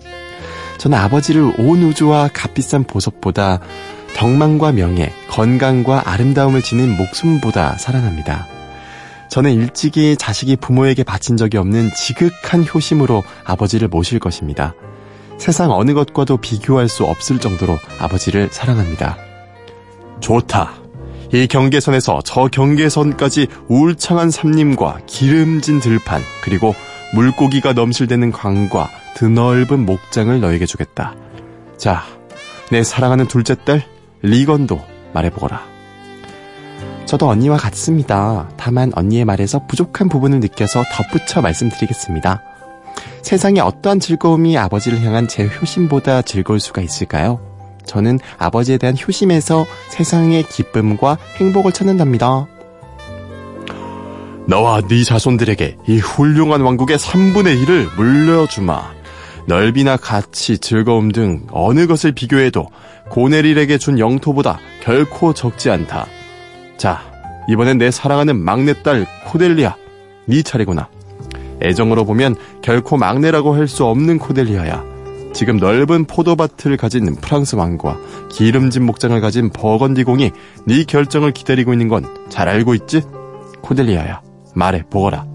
저는 0.80 0.98
아버지를 0.98 1.54
온 1.60 1.84
우주와 1.84 2.30
값비싼 2.34 2.84
보석보다 2.84 3.60
덕망과 4.16 4.72
명예, 4.72 5.14
건강과 5.30 6.04
아름다움을 6.06 6.62
지닌 6.62 6.98
목숨보다 6.98 7.78
사랑합니다. 7.78 8.48
저는 9.30 9.54
일찍이 9.54 10.16
자식이 10.18 10.56
부모에게 10.56 11.04
바친 11.04 11.38
적이 11.38 11.58
없는 11.58 11.92
지극한 11.94 12.66
효심으로 12.66 13.24
아버지를 13.44 13.88
모실 13.88 14.20
것입니다. 14.20 14.74
세상 15.38 15.72
어느 15.72 15.94
것과도 15.94 16.38
비교할 16.38 16.90
수 16.90 17.06
없을 17.06 17.40
정도로 17.40 17.78
아버지를 18.00 18.50
사랑합니다. 18.52 19.18
좋다. 20.20 20.74
이 21.34 21.48
경계선에서 21.48 22.22
저 22.24 22.48
경계선까지 22.48 23.48
울창한 23.68 24.32
삼림과 24.32 25.00
기름진 25.06 25.80
들판, 25.80 26.22
그리고 26.44 26.74
물고기가 27.14 27.74
넘실대는 27.74 28.32
강과 28.32 28.90
드넓은 29.16 29.86
목장을 29.86 30.40
너에게 30.40 30.66
주겠다. 30.66 31.16
자, 31.78 32.04
내 32.72 32.84
사랑하는 32.84 33.28
둘째 33.28 33.56
딸, 33.56 33.84
리건도 34.22 34.82
말해보거라. 35.14 35.62
저도 37.06 37.30
언니와 37.30 37.58
같습니다. 37.58 38.50
다만 38.58 38.92
언니의 38.94 39.24
말에서 39.24 39.66
부족한 39.68 40.10
부분을 40.10 40.40
느껴서 40.42 40.84
덧붙여 40.92 41.42
말씀드리겠습니다. 41.42 42.42
세상에 43.28 43.60
어떠한 43.60 44.00
즐거움이 44.00 44.58
아버지를 44.58 45.04
향한 45.04 45.28
제 45.28 45.46
효심보다 45.46 46.22
즐거울 46.22 46.62
수가 46.62 46.82
있을까요? 46.82 47.42
저는 47.86 48.20
아버지에 48.38 48.78
대한 48.78 48.96
효심에서 48.98 49.66
세상의 49.90 50.44
기쁨과 50.44 51.18
행복을 51.36 51.74
찾는답니다. 51.74 52.48
너와 54.48 54.80
네 54.88 55.04
자손들에게 55.04 55.76
이 55.90 55.98
훌륭한 55.98 56.62
왕국의 56.62 56.98
3분의 56.98 57.66
1을 57.66 57.94
물려주마. 57.98 58.96
넓이나 59.46 59.98
가치, 59.98 60.58
즐거움 60.58 61.12
등 61.12 61.48
어느 61.52 61.86
것을 61.86 62.14
비교해도 62.14 62.70
고네릴에게 63.10 63.78
준 63.78 64.00
영토보다 64.00 64.58
결코 64.82 65.34
적지 65.34 65.70
않다. 65.70 66.08
자, 66.78 67.02
이번엔 67.50 67.78
내 67.78 67.92
사랑하는 67.92 68.38
막내딸 68.40 69.06
코델리아, 69.26 69.76
네 70.28 70.42
차례구나. 70.44 70.88
애정으로 71.62 72.06
보면 72.06 72.36
결코 72.62 72.98
막내라고 72.98 73.54
할 73.56 73.68
수 73.68 73.86
없는 73.86 74.20
코델리아야. 74.20 74.84
지금 75.34 75.58
넓은 75.58 76.06
포도밭을 76.06 76.78
가진 76.78 77.16
프랑스 77.16 77.56
왕과 77.56 77.98
기름진 78.32 78.86
목장을 78.86 79.20
가진 79.22 79.50
버건디 79.50 80.04
공이 80.04 80.32
네 80.66 80.84
결정을 80.84 81.32
기다리고 81.32 81.74
있는 81.74 81.88
건 81.90 82.06
잘 82.30 82.50
알고 82.50 82.74
있지? 82.76 83.02
코델리아야, 83.62 84.22
말해 84.54 84.84
보거라. 84.90 85.26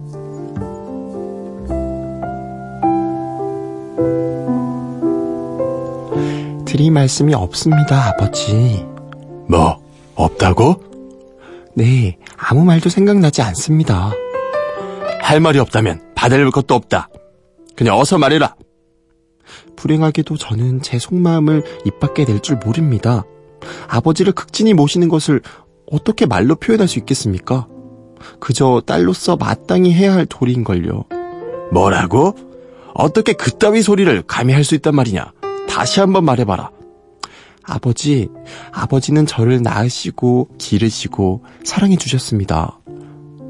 드릴 6.64 6.90
말씀이 6.90 7.34
없습니다, 7.34 8.08
아버지. 8.08 8.86
뭐, 9.48 9.78
없다고? 10.14 10.82
네, 11.74 12.16
아무 12.36 12.64
말도 12.64 12.88
생각나지 12.88 13.42
않습니다. 13.42 14.12
할 15.20 15.40
말이 15.40 15.58
없다면 15.58 16.11
받을 16.22 16.48
것도 16.52 16.76
없다. 16.76 17.08
그냥 17.74 17.98
어서 17.98 18.16
말해라. 18.16 18.54
불행하게도 19.74 20.36
저는 20.36 20.80
제 20.80 20.96
속마음을 21.00 21.64
입 21.84 21.98
밖에 21.98 22.24
낼 22.24 22.38
줄 22.38 22.58
모릅니다. 22.64 23.24
아버지를 23.88 24.32
극진히 24.32 24.72
모시는 24.72 25.08
것을 25.08 25.40
어떻게 25.90 26.26
말로 26.26 26.54
표현할 26.54 26.86
수 26.86 27.00
있겠습니까? 27.00 27.66
그저 28.38 28.82
딸로서 28.86 29.34
마땅히 29.36 29.92
해야 29.92 30.14
할 30.14 30.26
도리인걸요. 30.26 31.06
뭐라고? 31.72 32.36
어떻게 32.94 33.32
그따위 33.32 33.82
소리를 33.82 34.22
감히 34.28 34.52
할 34.52 34.62
수 34.62 34.76
있단 34.76 34.94
말이냐? 34.94 35.32
다시 35.68 35.98
한번 35.98 36.24
말해봐라. 36.24 36.70
아버지, 37.64 38.28
아버지는 38.70 39.26
저를 39.26 39.60
낳으시고 39.62 40.50
기르시고 40.58 41.42
사랑해 41.64 41.96
주셨습니다. 41.96 42.78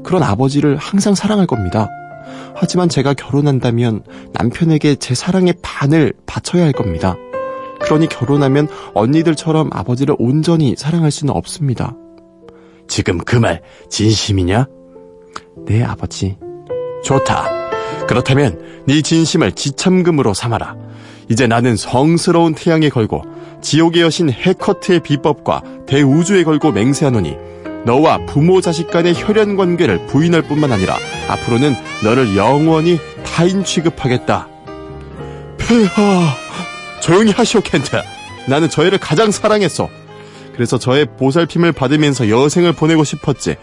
그런 0.03 0.23
아버지를 0.23 0.77
항상 0.77 1.13
사랑할 1.13 1.45
겁니다. 1.45 1.87
하지만 2.55 2.89
제가 2.89 3.13
결혼한다면 3.13 4.03
남편에게 4.33 4.95
제 4.95 5.15
사랑의 5.15 5.53
반을 5.61 6.13
바쳐야 6.25 6.63
할 6.63 6.71
겁니다. 6.71 7.15
그러니 7.81 8.07
결혼하면 8.07 8.67
언니들처럼 8.93 9.69
아버지를 9.73 10.15
온전히 10.19 10.75
사랑할 10.77 11.11
수는 11.11 11.33
없습니다. 11.33 11.95
지금 12.87 13.17
그 13.19 13.37
말 13.37 13.61
진심이냐? 13.89 14.67
네, 15.65 15.83
아버지. 15.83 16.37
좋다. 17.03 17.49
그렇다면 18.07 18.83
네 18.87 19.01
진심을 19.01 19.53
지참금으로 19.53 20.33
삼아라. 20.33 20.75
이제 21.29 21.47
나는 21.47 21.75
성스러운 21.75 22.53
태양에 22.53 22.89
걸고 22.89 23.21
지옥의 23.61 24.01
여신 24.01 24.29
해커트의 24.29 24.99
비법과 25.01 25.63
대우주에 25.87 26.43
걸고 26.43 26.71
맹세하노니 26.71 27.35
너와 27.85 28.25
부모 28.25 28.61
자식 28.61 28.89
간의 28.89 29.13
혈연 29.15 29.55
관계를 29.55 30.05
부인할 30.07 30.43
뿐만 30.43 30.71
아니라 30.71 30.97
앞으로는 31.27 31.75
너를 32.03 32.35
영원히 32.35 32.99
타인 33.25 33.63
취급하겠다. 33.63 34.47
폐하, 35.57 36.35
조용히 37.01 37.31
하시오 37.31 37.61
켄트. 37.61 38.01
나는 38.47 38.69
저 38.69 38.85
애를 38.85 38.97
가장 38.97 39.31
사랑했어. 39.31 39.89
그래서 40.53 40.77
저의 40.77 41.05
보살핌을 41.17 41.71
받으면서 41.71 42.29
여생을 42.29 42.73
보내고 42.73 43.03
싶었지. 43.03 43.55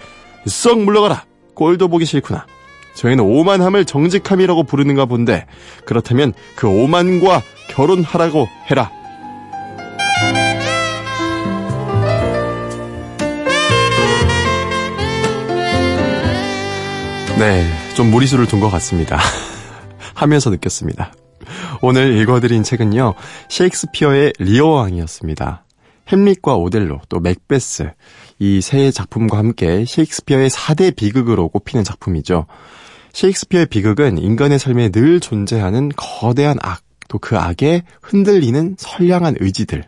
썩 0.46 0.80
물러가라. 0.80 1.24
꼴도 1.54 1.88
보기 1.88 2.04
싫구나. 2.04 2.46
저희는 2.94 3.24
오만함을 3.24 3.84
정직함이라고 3.84 4.64
부르는가 4.64 5.06
본데 5.06 5.46
그렇다면 5.84 6.32
그 6.56 6.66
오만과 6.66 7.42
결혼하라고 7.70 8.48
해라. 8.70 8.90
네, 17.40 17.66
좀 17.96 18.10
무리수를 18.10 18.44
둔 18.46 18.60
것 18.60 18.68
같습니다. 18.68 19.18
하면서 20.14 20.50
느꼈습니다. 20.50 21.14
오늘 21.80 22.18
읽어드린 22.18 22.62
책은요, 22.62 23.14
셰익스피어의 23.48 24.34
리어왕이었습니다. 24.38 25.64
햄릿과 26.12 26.56
오델로, 26.56 27.00
또 27.08 27.18
맥베스, 27.18 27.92
이 28.40 28.60
세 28.60 28.90
작품과 28.90 29.38
함께 29.38 29.86
셰익스피어의 29.86 30.50
4대 30.50 30.94
비극으로 30.94 31.48
꼽히는 31.48 31.82
작품이죠. 31.82 32.44
셰익스피어의 33.14 33.66
비극은 33.68 34.18
인간의 34.18 34.58
삶에 34.58 34.90
늘 34.90 35.18
존재하는 35.20 35.88
거대한 35.96 36.58
악, 36.60 36.82
또 37.08 37.16
그 37.18 37.38
악에 37.38 37.84
흔들리는 38.02 38.76
선량한 38.78 39.36
의지들, 39.40 39.84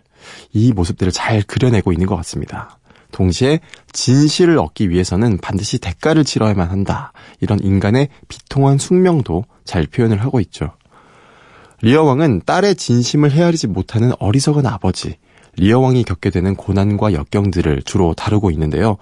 이 0.55 0.73
모습들을 0.73 1.13
잘 1.13 1.43
그려내고 1.43 1.93
있는 1.93 2.07
것 2.07 2.17
같습니다. 2.17 2.79
동시에 3.13 3.61
진실을 3.93 4.59
얻기 4.59 4.91
위해서는 4.91 5.39
반드시 5.39 5.79
대가를 5.79 6.25
치러야만 6.25 6.69
한다. 6.69 7.13
이런 7.41 7.61
인간의 7.61 8.09
비통한 8.29 8.79
숙명도 8.79 9.45
잘 9.65 9.87
표현을 9.87 10.23
하고 10.23 10.41
있죠. 10.41 10.73
리어 11.83 12.03
왕은 12.05 12.43
딸의 12.47 12.77
진심을 12.77 13.33
헤아리지 13.33 13.67
못하는 13.67 14.13
어리석은 14.19 14.67
아버지, 14.67 15.17
리어 15.57 15.81
왕이 15.81 16.05
겪게 16.05 16.31
되는 16.31 16.55
고난과 16.55 17.13
역경들을 17.13 17.83
주로 17.85 18.15
다루고 18.15 18.51
있는데요. 18.53 18.97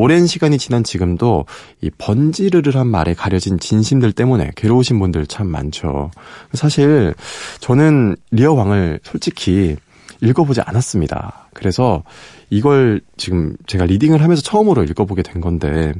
오랜 0.00 0.28
시간이 0.28 0.58
지난 0.58 0.84
지금도 0.84 1.46
이 1.80 1.90
번지르르한 1.90 2.86
말에 2.86 3.14
가려진 3.14 3.58
진심들 3.58 4.12
때문에 4.12 4.52
괴로우신 4.54 5.00
분들 5.00 5.26
참 5.26 5.48
많죠. 5.48 6.12
사실 6.52 7.14
저는 7.58 8.14
리어 8.30 8.52
왕을 8.52 9.00
솔직히 9.02 9.76
읽어보지 10.20 10.60
않았습니다. 10.62 11.48
그래서 11.54 12.02
이걸 12.50 13.00
지금 13.16 13.56
제가 13.66 13.84
reading을 13.86 14.22
하면서 14.22 14.42
처음으로 14.42 14.84
읽어보게 14.84 15.22
된 15.22 15.40
건데 15.40 15.92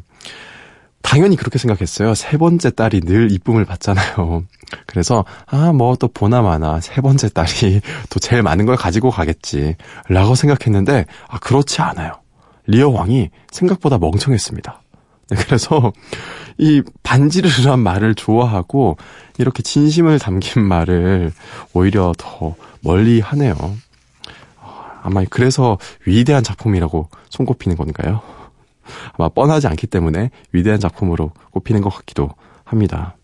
당연히 1.03 1.37
그렇게 1.37 1.59
생각했어요. 1.59 2.15
세 2.15 2.37
번째 2.37 2.71
딸이 2.71 3.01
늘 3.03 3.31
이쁨을 3.33 3.65
받잖아요. 3.65 4.45
그래서 4.87 5.25
아 5.47 5.73
뭐 5.73 5.97
또 5.97 6.09
보나 6.09 6.43
마나 6.43 6.81
세 6.81 7.01
번째 7.01 7.29
딸이 7.31 7.81
또 8.11 8.21
제일 8.21 8.43
많은 8.43 8.67
걸 8.67 8.77
가지고 8.77 9.11
가겠지 9.11 9.77
라고 10.09 10.35
생각했는데 10.35 11.07
아 11.29 11.39
그렇지 11.39 11.81
않아요. 11.81 12.13
리어 12.67 12.91
왕이 12.91 13.31
생각보다 13.51 13.97
멍청했습니다. 13.99 14.83
네, 15.31 15.37
그래서 15.45 15.93
이 16.59 16.83
반지르르한 17.03 17.79
말을 17.79 18.15
좋아하고 18.15 18.97
이렇게 19.39 19.63
진심을 19.63 20.19
담긴 20.19 20.63
말을 20.65 21.33
오히려 21.73 22.13
더 22.19 22.55
멀리 22.83 23.21
하네요. 23.21 23.55
아마 25.09 25.25
그래서 25.29 25.79
위대한 26.05 26.45
작품이라고 26.45 27.09
손꼽히는 27.31 27.77
건가요? 27.79 28.21
아마 29.15 29.31
뻔하지 29.31 29.67
않기 29.67 29.87
때문에 29.87 30.31
위대한 30.53 30.79
작품으로 30.79 31.33
꼽히는 31.51 31.81
것 31.81 31.89
같기도 31.89 32.31
합니다. 32.65 33.17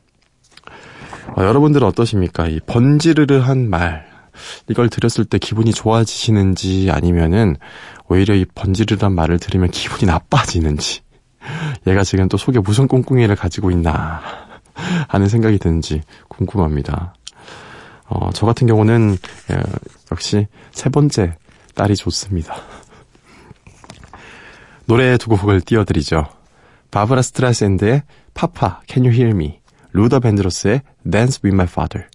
어, 1.37 1.43
여러분들은 1.43 1.87
어떠십니까? 1.87 2.49
이 2.49 2.61
번지르르한 2.67 3.69
말, 3.69 4.07
이걸 4.69 4.89
들었을 4.89 5.27
때 5.27 5.39
기분이 5.39 5.73
좋아지시는지 5.73 6.91
아니면은 6.91 7.57
오히려 8.09 8.35
이 8.35 8.47
번지르르한 8.47 9.15
말을 9.15 9.39
들으면 9.39 9.71
기분이 9.71 10.07
나빠지는지 10.07 11.03
얘가 11.87 12.03
지금 12.03 12.29
또 12.29 12.39
속에 12.39 12.61
무슨 12.61 12.89
꿍꿍이를 12.89 13.37
가지고 13.37 13.71
있나 13.71 14.23
하는 15.09 15.29
생각이 15.29 15.59
드는지 15.59 16.01
궁금합니다. 16.29 17.15
어, 18.07 18.31
저 18.33 18.47
같은 18.47 18.67
경우는 18.67 19.17
에, 19.51 19.63
역시 20.13 20.47
세 20.73 20.89
번째 20.89 21.37
딸이 21.75 21.97
좋습니다. 21.97 22.55
노래 24.87 25.17
두 25.17 25.31
곡을 25.31 25.63
띄워드리죠. 25.63 26.29
바브라 26.91 27.23
스트라샌드의 27.23 28.03
Papa, 28.35 28.83
Can 28.89 29.07
You 29.07 29.15
Hear 29.15 29.35
Me? 29.35 29.61
루더 29.93 30.21
밴드로스의 30.21 30.83
Dance 31.11 31.41
With 31.45 31.55
My 31.55 31.67
Father. 31.69 32.09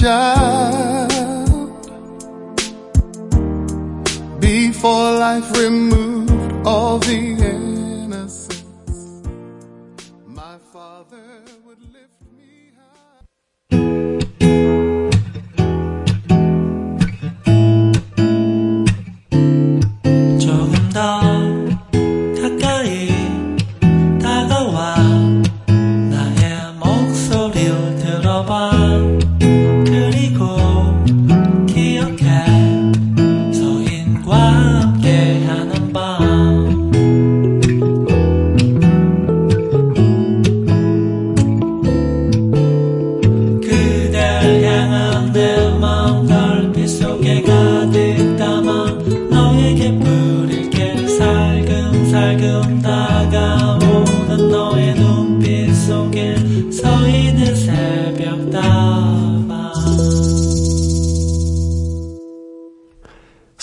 Child, 0.00 1.10
before 4.40 5.12
life 5.12 5.50
removed 5.56 6.66
all 6.66 6.98
the 6.98 7.14
innocence, 7.14 7.75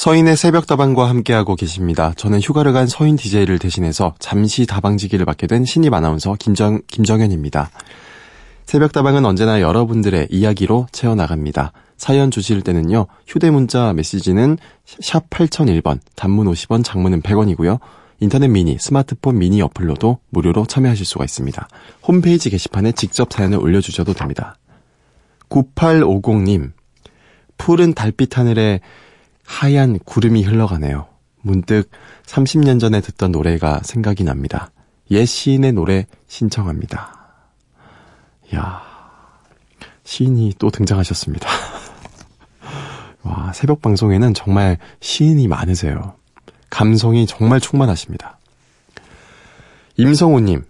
서인의 0.03 0.35
새벽 0.35 0.67
다방과 0.67 1.07
함께하고 1.07 1.55
계십니다. 1.55 2.11
저는 2.17 2.41
휴가를 2.41 2.73
간 2.73 2.87
서인 2.87 3.15
DJ를 3.15 3.57
대신해서 3.57 4.15
잠시 4.19 4.65
다방지기를 4.65 5.23
맡게 5.23 5.47
된 5.47 5.63
신입 5.63 5.93
아나운서 5.93 6.35
김정, 6.37 6.81
김정현입니다. 6.87 7.69
새벽 8.65 8.91
다방은 8.91 9.23
언제나 9.25 9.61
여러분들의 9.61 10.27
이야기로 10.29 10.87
채워나갑니다. 10.91 11.71
사연 11.95 12.31
주실 12.31 12.63
때는요, 12.63 13.07
휴대문자 13.27 13.93
메시지는 13.93 14.57
샵 14.83 15.29
8001번, 15.29 15.99
단문 16.17 16.47
50원, 16.47 16.83
장문은 16.83 17.21
100원이고요. 17.21 17.79
인터넷 18.19 18.49
미니, 18.49 18.77
스마트폰 18.77 19.39
미니 19.39 19.61
어플로도 19.61 20.17
무료로 20.31 20.65
참여하실 20.65 21.05
수가 21.05 21.23
있습니다. 21.23 21.65
홈페이지 22.05 22.49
게시판에 22.49 22.91
직접 22.91 23.31
사연을 23.31 23.57
올려주셔도 23.57 24.11
됩니다. 24.11 24.57
9850님, 25.47 26.73
푸른 27.57 27.93
달빛 27.93 28.37
하늘에 28.37 28.81
하얀 29.45 29.99
구름이 29.99 30.43
흘러가네요. 30.43 31.07
문득 31.41 31.89
30년 32.25 32.79
전에 32.79 33.01
듣던 33.01 33.31
노래가 33.31 33.81
생각이 33.83 34.23
납니다. 34.23 34.71
옛 35.11 35.25
시인의 35.25 35.73
노래 35.73 36.05
신청합니다. 36.27 37.13
야 38.55 38.81
시인이 40.03 40.53
또 40.57 40.69
등장하셨습니다. 40.69 41.47
와, 43.23 43.51
새벽 43.53 43.81
방송에는 43.81 44.33
정말 44.33 44.77
시인이 44.99 45.47
많으세요. 45.47 46.15
감성이 46.69 47.25
정말 47.25 47.59
충만하십니다. 47.59 48.37
임성우님, 49.97 50.63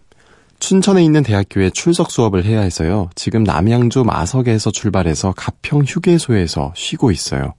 춘천에 0.60 1.04
있는 1.04 1.24
대학교에 1.24 1.70
출석 1.72 2.12
수업을 2.12 2.46
해야 2.46 2.62
해서요. 2.62 3.10
지금 3.16 3.44
남양주 3.44 4.04
마석에서 4.04 4.72
출발해서 4.72 5.34
가평 5.36 5.84
휴게소에서 5.84 6.74
쉬고 6.76 7.12
있어요. 7.12 7.54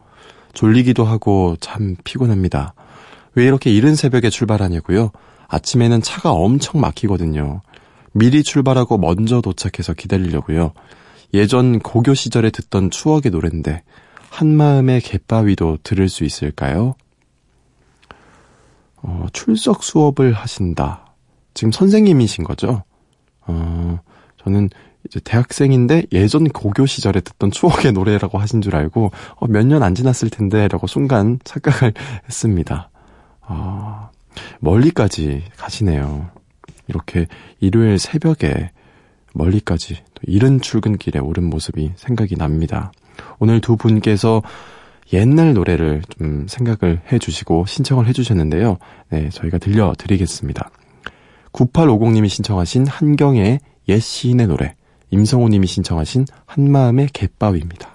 졸리기도 0.55 1.05
하고 1.05 1.57
참 1.61 1.97
피곤합니다. 2.05 2.75
왜 3.35 3.45
이렇게 3.45 3.71
이른 3.71 3.95
새벽에 3.95 4.31
출발하냐고요? 4.31 5.11
아침에는 5.49 6.01
차가 6.03 6.33
엄청 6.33 6.81
막히거든요. 6.81 7.61
미리 8.13 8.43
출발하고 8.43 8.97
먼저 8.99 9.41
도착해서 9.41 9.93
기다리려고요. 9.93 10.73
예전 11.35 11.81
고교 11.81 12.15
시절에 12.15 12.51
듣던 12.51 12.91
추억의 12.91 13.33
노래인데 13.33 13.83
한마음의 14.31 15.01
갯바위도 15.01 15.79
들을 15.83 16.09
수 16.09 16.25
있을까요? 16.25 16.95
어, 19.03 19.27
출석 19.33 19.83
수업을 19.83 20.33
하신다. 20.33 21.15
지금 21.55 21.73
선생님이신 21.73 22.45
거죠? 22.45 22.83
어, 23.47 23.99
저는 24.43 24.71
이제 25.07 25.21
대학생인데 25.21 26.05
예전 26.13 26.49
고교 26.49 26.87
시절에 26.87 27.21
듣던 27.21 27.51
추억의 27.51 27.93
노래라고 27.93 28.39
하신 28.39 28.61
줄 28.63 28.75
알고 28.77 29.11
어, 29.37 29.47
몇 29.49 29.67
년 29.67 29.83
안 29.83 29.95
지났을 29.95 30.31
텐데라고 30.31 30.87
순간 30.87 31.39
착각을 31.45 31.93
했습니다. 32.27 32.91
어, 33.43 34.11
멀리까지 34.61 35.45
가시네요. 35.57 36.29
이렇게 36.89 37.27
일요일 37.61 37.99
새벽에 37.99 38.71
멀리까지 39.35 39.95
또 40.15 40.21
이른 40.27 40.61
출근길에 40.61 41.19
오른 41.19 41.45
모습이 41.45 41.93
생각이 41.97 42.37
납니다. 42.37 42.93
오늘 43.39 43.61
두 43.61 43.77
분께서 43.77 44.43
옛날 45.13 45.55
노래를 45.55 46.03
좀 46.09 46.47
생각을 46.49 47.03
해 47.13 47.19
주시고 47.19 47.67
신청을 47.67 48.07
해 48.07 48.13
주셨는데요. 48.13 48.79
네, 49.11 49.29
저희가 49.29 49.59
들려드리겠습니다. 49.59 50.71
9850님이 51.53 52.29
신청하신 52.29 52.87
한경의 52.87 53.61
옛 53.89 53.99
시인의 54.01 54.47
노래, 54.49 54.75
임성호님이 55.15 55.69
신청하신 55.69 56.27
한마음의 56.47 57.09
갯바위입니다. 57.13 57.94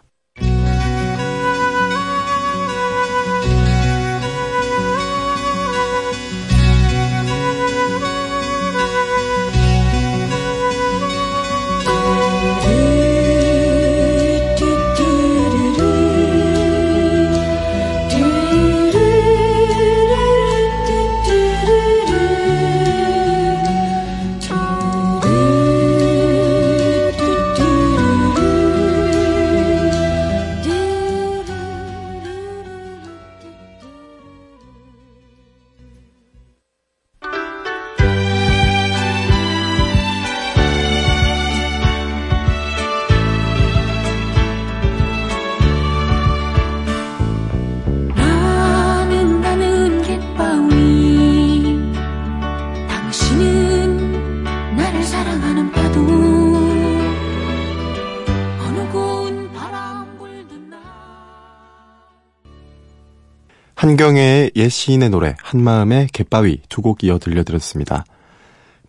시인의 64.69 65.09
노래, 65.09 65.35
한마음의 65.43 66.07
갯바위 66.13 66.61
두 66.69 66.81
곡 66.81 67.03
이어 67.03 67.17
들려드렸습니다. 67.19 68.05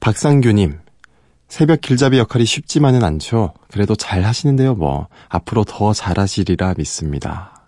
박상규님, 0.01 0.78
새벽 1.49 1.81
길잡이 1.81 2.18
역할이 2.18 2.45
쉽지만은 2.45 3.03
않죠. 3.05 3.55
그래도 3.72 3.97
잘 3.97 4.24
하시는데요, 4.24 4.74
뭐. 4.74 5.09
앞으로 5.28 5.64
더 5.64 5.93
잘하시리라 5.93 6.74
믿습니다. 6.78 7.66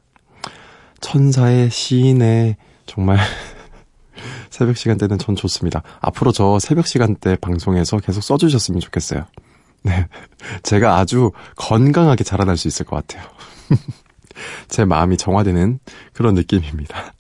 천사의 1.00 1.70
시인의 1.70 2.56
정말 2.86 3.18
새벽 4.50 4.76
시간대는 4.76 5.18
전 5.18 5.34
좋습니다. 5.34 5.82
앞으로 6.00 6.30
저 6.32 6.58
새벽 6.60 6.86
시간대 6.86 7.36
방송에서 7.36 7.98
계속 7.98 8.22
써주셨으면 8.22 8.80
좋겠어요. 8.80 9.24
네. 9.82 10.06
제가 10.62 10.98
아주 10.98 11.32
건강하게 11.56 12.22
자라날 12.22 12.56
수 12.56 12.68
있을 12.68 12.86
것 12.86 12.96
같아요. 12.96 13.28
제 14.68 14.84
마음이 14.84 15.16
정화되는 15.16 15.80
그런 16.12 16.34
느낌입니다. 16.34 17.14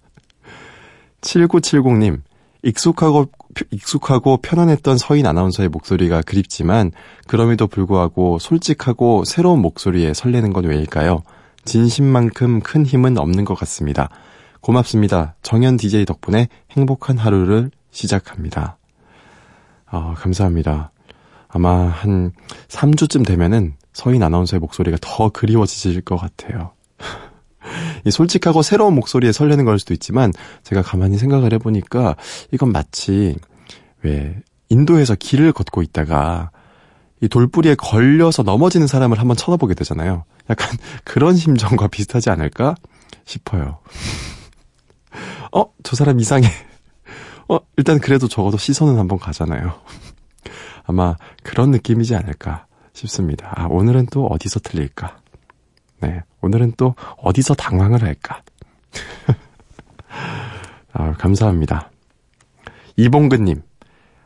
7970님, 1.22 2.20
익숙하고, 2.62 3.26
익숙하고 3.70 4.36
편안했던 4.38 4.98
서인 4.98 5.26
아나운서의 5.26 5.68
목소리가 5.68 6.22
그립지만, 6.22 6.92
그럼에도 7.26 7.66
불구하고 7.66 8.38
솔직하고 8.38 9.24
새로운 9.24 9.60
목소리에 9.60 10.14
설레는 10.14 10.52
건 10.52 10.64
왜일까요? 10.64 11.22
진심만큼 11.64 12.60
큰 12.60 12.84
힘은 12.84 13.18
없는 13.18 13.44
것 13.44 13.54
같습니다. 13.54 14.10
고맙습니다. 14.60 15.34
정현 15.42 15.76
DJ 15.76 16.04
덕분에 16.04 16.48
행복한 16.70 17.18
하루를 17.18 17.70
시작합니다. 17.90 18.76
아, 19.86 20.14
감사합니다. 20.16 20.90
아마 21.48 21.86
한 21.86 22.32
3주쯤 22.68 23.26
되면은 23.26 23.74
서인 23.92 24.22
아나운서의 24.22 24.60
목소리가 24.60 24.96
더 25.00 25.28
그리워지실 25.28 26.00
것 26.02 26.16
같아요. 26.16 26.72
이 28.04 28.10
솔직하고 28.10 28.62
새로운 28.62 28.94
목소리에 28.94 29.32
설레는 29.32 29.64
걸 29.64 29.78
수도 29.78 29.94
있지만 29.94 30.32
제가 30.62 30.82
가만히 30.82 31.18
생각을 31.18 31.52
해보니까 31.54 32.16
이건 32.50 32.72
마치 32.72 33.36
왜 34.02 34.36
인도에서 34.68 35.14
길을 35.14 35.52
걷고 35.52 35.82
있다가 35.82 36.50
이 37.20 37.28
돌뿌리에 37.28 37.76
걸려서 37.76 38.42
넘어지는 38.42 38.86
사람을 38.86 39.18
한번 39.20 39.36
쳐다보게 39.36 39.74
되잖아요. 39.74 40.24
약간 40.50 40.76
그런 41.04 41.36
심정과 41.36 41.88
비슷하지 41.88 42.30
않을까 42.30 42.74
싶어요. 43.24 43.78
어, 45.52 45.64
저 45.82 45.94
사람 45.96 46.18
이상해. 46.18 46.48
어, 47.48 47.58
일단 47.76 48.00
그래도 48.00 48.26
적어도 48.26 48.56
시선은 48.56 48.98
한번 48.98 49.18
가잖아요. 49.18 49.74
아마 50.84 51.16
그런 51.44 51.70
느낌이지 51.70 52.16
않을까 52.16 52.66
싶습니다. 52.92 53.52
아, 53.54 53.66
오늘은 53.66 54.06
또 54.10 54.26
어디서 54.26 54.60
틀릴까? 54.60 55.21
네, 56.02 56.20
오늘은 56.40 56.72
또 56.76 56.96
어디서 57.18 57.54
당황을 57.54 58.02
할까? 58.02 58.42
아, 60.92 61.12
감사합니다. 61.12 61.90
이봉근님, 62.96 63.62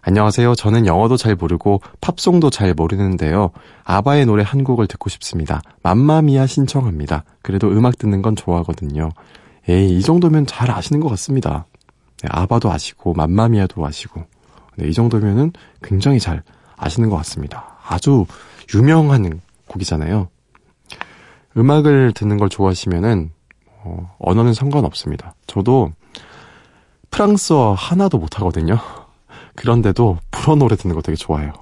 안녕하세요. 0.00 0.54
저는 0.54 0.86
영어도 0.86 1.18
잘 1.18 1.34
모르고 1.34 1.82
팝송도 2.00 2.48
잘 2.48 2.72
모르는데요. 2.72 3.50
아바의 3.84 4.24
노래 4.24 4.42
한 4.42 4.64
곡을 4.64 4.86
듣고 4.86 5.10
싶습니다. 5.10 5.60
맘마미아 5.82 6.46
신청합니다. 6.46 7.24
그래도 7.42 7.68
음악 7.68 7.98
듣는 7.98 8.22
건 8.22 8.36
좋아하거든요. 8.36 9.10
에이, 9.68 9.98
이 9.98 10.00
정도면 10.00 10.46
잘 10.46 10.70
아시는 10.70 11.00
것 11.00 11.10
같습니다. 11.10 11.66
네, 12.22 12.28
아바도 12.30 12.72
아시고, 12.72 13.12
맘마미아도 13.12 13.84
아시고. 13.84 14.24
네, 14.76 14.88
이 14.88 14.94
정도면은 14.94 15.52
굉장히 15.82 16.20
잘 16.20 16.42
아시는 16.76 17.10
것 17.10 17.16
같습니다. 17.16 17.76
아주 17.86 18.24
유명한 18.74 19.42
곡이잖아요. 19.66 20.28
음악을 21.57 22.12
듣는 22.12 22.36
걸 22.36 22.48
좋아하시면은, 22.48 23.30
어, 23.82 24.14
언어는 24.18 24.54
상관없습니다. 24.54 25.34
저도 25.46 25.92
프랑스어 27.11 27.72
하나도 27.72 28.18
못하거든요. 28.18 28.78
그런데도 29.57 30.18
불어 30.30 30.57
노래 30.57 30.76
듣는 30.76 30.94
거 30.94 31.02
되게 31.02 31.16
좋아해요. 31.16 31.52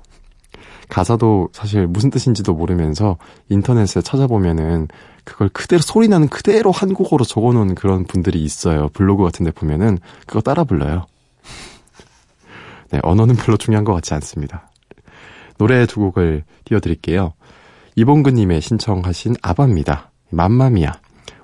가사도 0.88 1.48
사실 1.52 1.86
무슨 1.86 2.10
뜻인지도 2.10 2.54
모르면서 2.54 3.16
인터넷에 3.48 4.00
찾아보면은 4.00 4.88
그걸 5.24 5.48
그대로 5.48 5.80
소리 5.80 6.08
나는 6.08 6.28
그대로 6.28 6.70
한국어로 6.70 7.24
적어놓은 7.24 7.74
그런 7.74 8.04
분들이 8.04 8.42
있어요. 8.42 8.88
블로그 8.92 9.24
같은 9.24 9.44
데 9.44 9.50
보면은 9.50 9.98
그거 10.26 10.40
따라 10.40 10.64
불러요. 10.64 11.06
네, 12.90 13.00
언어는 13.02 13.36
별로 13.36 13.56
중요한 13.56 13.84
것 13.84 13.94
같지 13.94 14.12
않습니다. 14.14 14.70
노래 15.56 15.86
두 15.86 16.00
곡을 16.00 16.44
띄워드릴게요. 16.64 17.32
이봉근님의 17.96 18.60
신청하신 18.60 19.36
아바입니다. 19.42 20.10
맘마미아. 20.30 20.92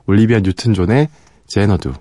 올리비아 0.07 0.41
뉴튼 0.41 0.75
존의 0.75 1.09
제너두. 1.47 1.93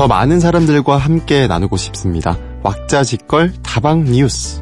더 0.00 0.08
많은 0.08 0.40
사람들과 0.40 0.96
함께 0.96 1.46
나누고 1.46 1.76
싶습니다. 1.76 2.38
왁자지껄 2.62 3.52
다방 3.62 4.04
뉴스. 4.04 4.58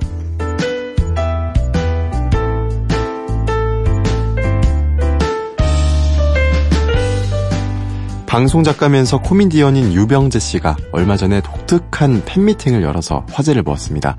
방송 8.27 8.65
작가면서 8.65 9.19
코미디언인 9.19 9.93
유병재 9.93 10.41
씨가 10.41 10.77
얼마 10.91 11.17
전에 11.17 11.41
독특한 11.41 12.25
팬미팅을 12.25 12.83
열어서 12.83 13.25
화제를 13.31 13.63
모았습니다. 13.63 14.17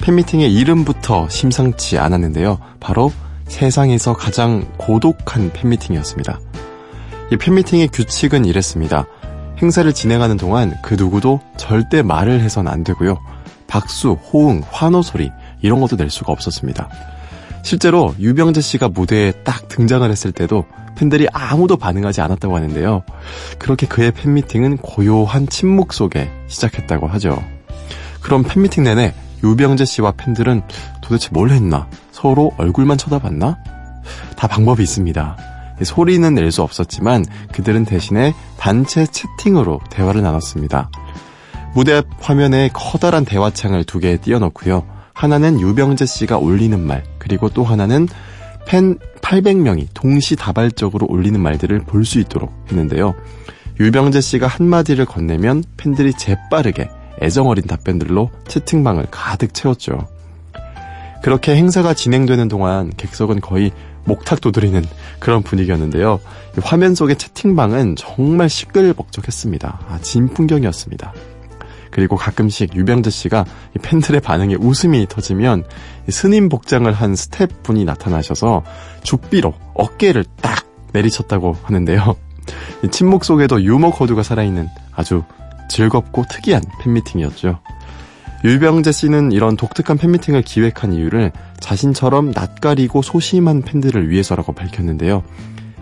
팬미팅의 0.00 0.54
이름부터 0.54 1.28
심상치 1.28 1.98
않았는데요. 1.98 2.58
바로 2.80 3.12
세상에서 3.46 4.14
가장 4.14 4.66
고독한 4.78 5.52
팬미팅이었습니다. 5.52 6.40
이 7.30 7.36
팬미팅의 7.36 7.88
규칙은 7.88 8.46
이랬습니다. 8.46 9.06
행사를 9.58 9.90
진행하는 9.92 10.36
동안 10.36 10.76
그 10.82 10.94
누구도 10.94 11.40
절대 11.56 12.02
말을 12.02 12.40
해선 12.40 12.68
안 12.68 12.84
되고요. 12.84 13.18
박수, 13.66 14.12
호응, 14.12 14.62
환호 14.70 15.02
소리 15.02 15.30
이런 15.62 15.80
것도 15.80 15.96
낼 15.96 16.10
수가 16.10 16.32
없었습니다. 16.32 16.88
실제로 17.62 18.14
유병재 18.18 18.60
씨가 18.60 18.88
무대에 18.88 19.32
딱 19.44 19.68
등장을 19.68 20.08
했을 20.08 20.30
때도 20.30 20.64
팬들이 20.96 21.26
아무도 21.32 21.76
반응하지 21.76 22.20
않았다고 22.20 22.54
하는데요. 22.54 23.02
그렇게 23.58 23.86
그의 23.86 24.12
팬미팅은 24.12 24.78
고요한 24.78 25.48
침묵 25.48 25.92
속에 25.92 26.30
시작했다고 26.46 27.06
하죠. 27.08 27.42
그럼 28.20 28.44
팬미팅 28.44 28.84
내내 28.84 29.14
유병재 29.42 29.84
씨와 29.84 30.12
팬들은 30.12 30.62
도대체 31.02 31.28
뭘 31.32 31.50
했나? 31.50 31.88
서로 32.12 32.52
얼굴만 32.56 32.98
쳐다봤나? 32.98 33.58
다 34.36 34.46
방법이 34.46 34.82
있습니다. 34.82 35.36
소리는 35.82 36.34
낼 36.34 36.50
수 36.52 36.62
없었지만 36.62 37.24
그들은 37.52 37.84
대신에 37.84 38.34
단체 38.58 39.06
채팅으로 39.06 39.80
대화를 39.90 40.22
나눴습니다. 40.22 40.90
무대 41.74 41.94
앞 41.94 42.06
화면에 42.20 42.70
커다란 42.72 43.24
대화창을 43.24 43.84
두 43.84 44.00
개 44.00 44.16
띄워놓고요. 44.16 44.86
하나는 45.12 45.60
유병재 45.60 46.06
씨가 46.06 46.38
올리는 46.38 46.78
말, 46.80 47.02
그리고 47.18 47.48
또 47.48 47.64
하나는 47.64 48.08
팬 48.66 48.98
800명이 49.22 49.88
동시다발적으로 49.94 51.06
올리는 51.08 51.38
말들을 51.40 51.80
볼 51.80 52.04
수 52.04 52.18
있도록 52.20 52.52
했는데요. 52.70 53.14
유병재 53.80 54.20
씨가 54.20 54.46
한마디를 54.46 55.04
건네면 55.04 55.64
팬들이 55.76 56.12
재빠르게 56.14 56.88
애정어린 57.22 57.64
답변들로 57.66 58.30
채팅방을 58.48 59.06
가득 59.10 59.52
채웠죠. 59.54 60.06
그렇게 61.22 61.56
행사가 61.56 61.94
진행되는 61.94 62.48
동안 62.48 62.92
객석은 62.96 63.40
거의 63.40 63.72
목탁 64.06 64.40
도 64.40 64.52
드리는 64.52 64.82
그런 65.18 65.42
분위기였는데요. 65.42 66.20
화면 66.62 66.94
속의 66.94 67.16
채팅방은 67.16 67.96
정말 67.96 68.48
시끌벅적했습니다. 68.48 69.80
아, 69.88 69.98
진풍경이었습니다. 70.00 71.12
그리고 71.90 72.16
가끔씩 72.16 72.74
유병재 72.74 73.10
씨가 73.10 73.44
팬들의 73.82 74.20
반응에 74.20 74.56
웃음이 74.56 75.06
터지면 75.08 75.64
스님 76.08 76.48
복장을 76.48 76.90
한 76.92 77.16
스태프분이 77.16 77.84
나타나셔서 77.84 78.64
죽비로 79.02 79.54
어깨를 79.74 80.24
딱 80.40 80.66
내리쳤다고 80.92 81.56
하는데요. 81.62 82.16
침묵 82.90 83.24
속에도 83.24 83.62
유머 83.62 83.90
코드가 83.90 84.22
살아있는 84.22 84.68
아주 84.92 85.22
즐겁고 85.70 86.24
특이한 86.30 86.62
팬미팅이었죠. 86.80 87.60
유병재 88.46 88.92
씨는 88.92 89.32
이런 89.32 89.56
독특한 89.56 89.98
팬미팅을 89.98 90.42
기획한 90.42 90.92
이유를 90.92 91.32
자신처럼 91.58 92.30
낯가리고 92.30 93.02
소심한 93.02 93.60
팬들을 93.60 94.08
위해서라고 94.08 94.52
밝혔는데요. 94.52 95.24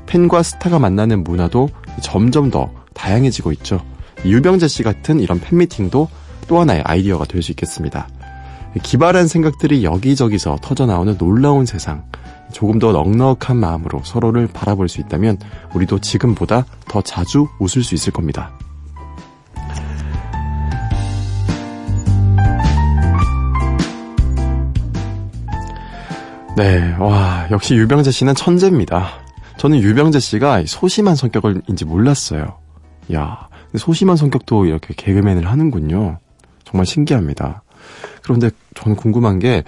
팬과 0.06 0.42
스타가 0.42 0.78
만나는 0.78 1.24
문화도 1.24 1.68
점점 2.00 2.50
더 2.50 2.72
다양해지고 2.94 3.52
있죠. 3.52 3.84
유병재 4.24 4.68
씨 4.68 4.82
같은 4.82 5.20
이런 5.20 5.40
팬미팅도 5.40 6.08
또 6.48 6.58
하나의 6.58 6.80
아이디어가 6.86 7.26
될 7.26 7.42
수 7.42 7.52
있겠습니다. 7.52 8.08
기발한 8.82 9.28
생각들이 9.28 9.84
여기저기서 9.84 10.56
터져나오는 10.62 11.18
놀라운 11.18 11.66
세상. 11.66 12.02
조금 12.50 12.78
더 12.78 12.92
넉넉한 12.92 13.58
마음으로 13.58 14.00
서로를 14.04 14.46
바라볼 14.46 14.88
수 14.88 15.02
있다면 15.02 15.36
우리도 15.74 15.98
지금보다 15.98 16.64
더 16.88 17.02
자주 17.02 17.46
웃을 17.58 17.82
수 17.82 17.94
있을 17.94 18.10
겁니다. 18.10 18.52
네, 26.57 26.94
와, 27.00 27.48
역시 27.50 27.74
유병재 27.74 28.12
씨는 28.12 28.36
천재입니다. 28.36 29.09
저는 29.57 29.80
유병재 29.80 30.20
씨가 30.20 30.62
소심한 30.66 31.16
성격인지 31.16 31.84
몰랐어요. 31.84 32.59
야, 33.12 33.48
소심한 33.76 34.16
성격도 34.16 34.64
이렇게 34.64 34.94
개그맨을 34.96 35.48
하는군요. 35.48 36.18
정말 36.64 36.86
신기합니다. 36.86 37.64
그런데 38.22 38.50
저는 38.74 38.94
궁금한 38.96 39.40
게 39.40 39.64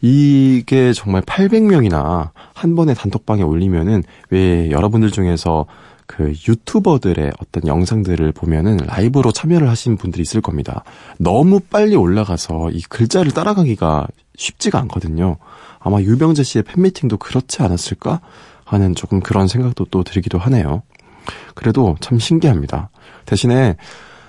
이게 0.00 0.94
정말 0.94 1.20
800명이나 1.22 2.30
한 2.54 2.74
번에 2.74 2.94
단톡방에 2.94 3.42
올리면은 3.42 4.02
왜 4.30 4.70
여러분들 4.70 5.10
중에서 5.10 5.66
그 6.06 6.32
유튜버들의 6.48 7.32
어떤 7.38 7.66
영상들을 7.66 8.32
보면은 8.32 8.78
라이브로 8.78 9.30
참여를 9.30 9.68
하신 9.68 9.96
분들이 9.96 10.22
있을 10.22 10.40
겁니다. 10.40 10.84
너무 11.18 11.60
빨리 11.60 11.94
올라가서 11.96 12.70
이 12.70 12.80
글자를 12.82 13.30
따라가기가 13.30 14.08
쉽지가 14.36 14.80
않거든요. 14.80 15.36
아마 15.80 16.00
유병재 16.00 16.44
씨의 16.44 16.62
팬미팅도 16.62 17.16
그렇지 17.16 17.62
않았을까 17.62 18.20
하는 18.64 18.94
조금 18.94 19.20
그런 19.20 19.48
생각도 19.48 19.86
또 19.90 20.04
들기도 20.04 20.38
하네요. 20.38 20.82
그래도 21.54 21.96
참 22.00 22.18
신기합니다. 22.18 22.90
대신에 23.26 23.76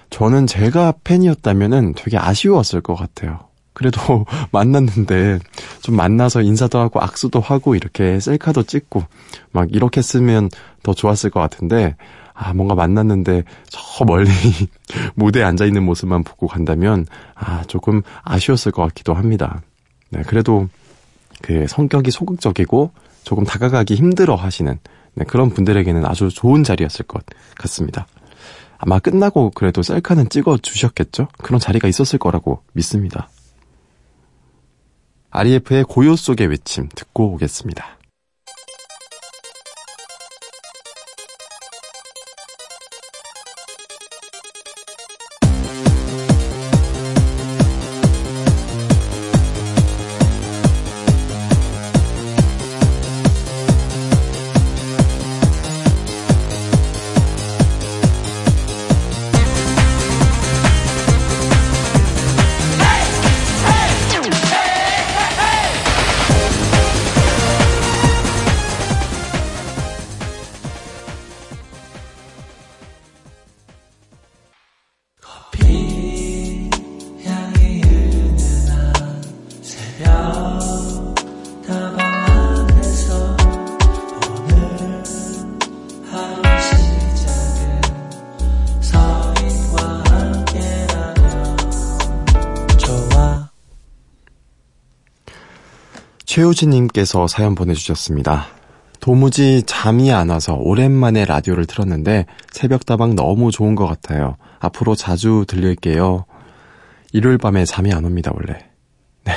저는 0.10 0.48
제가 0.48 0.94
팬이었다면은 1.04 1.94
되게 1.96 2.18
아쉬웠을 2.18 2.82
것 2.82 2.96
같아요. 2.96 3.40
그래도 3.74 4.26
만났는데 4.52 5.40
좀 5.82 5.96
만나서 5.96 6.42
인사도 6.42 6.80
하고 6.80 7.00
악수도 7.02 7.40
하고 7.40 7.76
이렇게 7.76 8.20
셀카도 8.20 8.64
찍고 8.64 9.04
막 9.52 9.74
이렇게 9.74 10.00
했으면 10.00 10.50
더 10.84 10.94
좋았을 10.94 11.30
것 11.30 11.40
같은데 11.40 11.96
아 12.34 12.54
뭔가 12.54 12.76
만났는데 12.76 13.44
저 13.70 14.06
멀리 14.06 14.30
무대에 15.16 15.44
앉아 15.44 15.66
있는 15.66 15.84
모습만 15.84 16.24
보고 16.24 16.48
간다면 16.48 17.06
아 17.36 17.64
조금 17.68 18.02
아쉬웠을 18.24 18.72
것 18.72 18.82
같기도 18.84 19.14
합니다. 19.14 19.62
네 20.10 20.24
그래도 20.26 20.68
그 21.42 21.68
성격이 21.68 22.12
소극적이고 22.12 22.92
조금 23.24 23.44
다가가기 23.44 23.96
힘들어 23.96 24.36
하시는 24.36 24.80
네, 25.14 25.26
그런 25.26 25.50
분들에게는 25.50 26.06
아주 26.06 26.30
좋은 26.30 26.64
자리였을 26.64 27.06
것 27.06 27.24
같습니다. 27.58 28.08
아마 28.78 29.00
끝나고 29.00 29.52
그래도 29.52 29.84
셀카는 29.84 30.30
찍어 30.30 30.58
주셨겠죠? 30.58 31.28
그런 31.38 31.60
자리가 31.60 31.88
있었을 31.88 32.18
거라고 32.18 32.64
믿습니다. 32.74 33.30
REF의 35.30 35.84
고요 35.84 36.16
속의 36.16 36.48
외침 36.48 36.90
듣고 36.94 37.34
오겠습니다. 37.34 38.01
최우진님께서 96.42 97.28
사연 97.28 97.54
보내주셨습니다. 97.54 98.48
도무지 99.00 99.62
잠이 99.68 100.12
안 100.12 100.30
와서 100.30 100.56
오랜만에 100.56 101.24
라디오를 101.26 101.68
틀었는데 101.68 102.26
새벽다방 102.52 103.16
너무 103.16 103.52
좋은 103.52 103.76
것 103.76 103.86
같아요. 103.86 104.38
앞으로 104.60 104.96
자주 104.96 105.46
들릴게요. 105.48 106.26
일요일 107.14 107.38
밤에 107.38 107.64
잠이 107.66 107.94
안 107.94 108.06
옵니다, 108.06 108.32
원래. 108.34 108.58
네. 109.24 109.34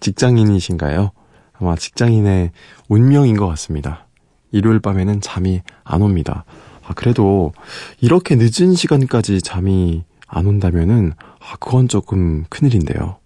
직장인이신가요? 0.00 1.12
아마 1.60 1.76
직장인의 1.76 2.50
운명인 2.88 3.36
것 3.36 3.46
같습니다. 3.50 4.08
일요일 4.50 4.80
밤에는 4.80 5.20
잠이 5.20 5.60
안 5.84 6.02
옵니다. 6.02 6.44
아, 6.84 6.94
그래도 6.94 7.52
이렇게 8.00 8.34
늦은 8.36 8.74
시간까지 8.74 9.42
잠이 9.42 10.02
안 10.26 10.46
온다면은, 10.46 11.12
아, 11.38 11.56
그건 11.60 11.86
조금 11.86 12.44
큰일인데요. 12.48 13.18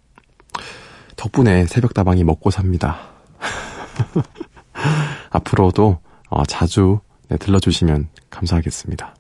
덕분에 1.19 1.67
새벽다방이 1.67 2.25
먹고 2.25 2.51
삽니다. 2.51 3.01
앞으로도 5.31 5.99
어, 6.31 6.45
자주 6.47 7.01
네, 7.29 7.37
들러주시면 7.37 8.09
감사하겠습니다. 8.31 9.15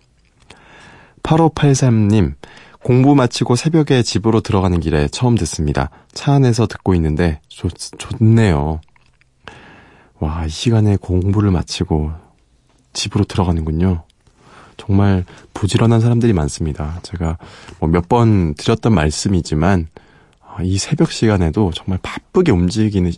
8583님, 1.22 2.34
공부 2.82 3.14
마치고 3.14 3.56
새벽에 3.56 4.02
집으로 4.02 4.40
들어가는 4.40 4.78
길에 4.80 5.08
처음 5.08 5.34
듣습니다. 5.34 5.90
차 6.12 6.32
안에서 6.32 6.66
듣고 6.66 6.94
있는데 6.94 7.40
좋, 7.48 7.68
좋네요. 7.98 8.80
와, 10.20 10.46
이 10.46 10.48
시간에 10.48 10.96
공부를 10.96 11.50
마치고 11.50 12.12
집으로 12.92 13.24
들어가는군요. 13.24 14.04
정말 14.76 15.24
부지런한 15.52 16.00
사람들이 16.00 16.32
많습니다. 16.32 17.00
제가 17.02 17.36
뭐 17.80 17.90
몇 17.90 18.08
번 18.08 18.54
드렸던 18.54 18.94
말씀이지만 18.94 19.88
아, 19.94 20.00
이 20.62 20.78
새벽 20.78 21.12
시간에도 21.12 21.70
정말 21.74 21.98
바쁘게 22.02 22.52
움직이는 22.52 23.12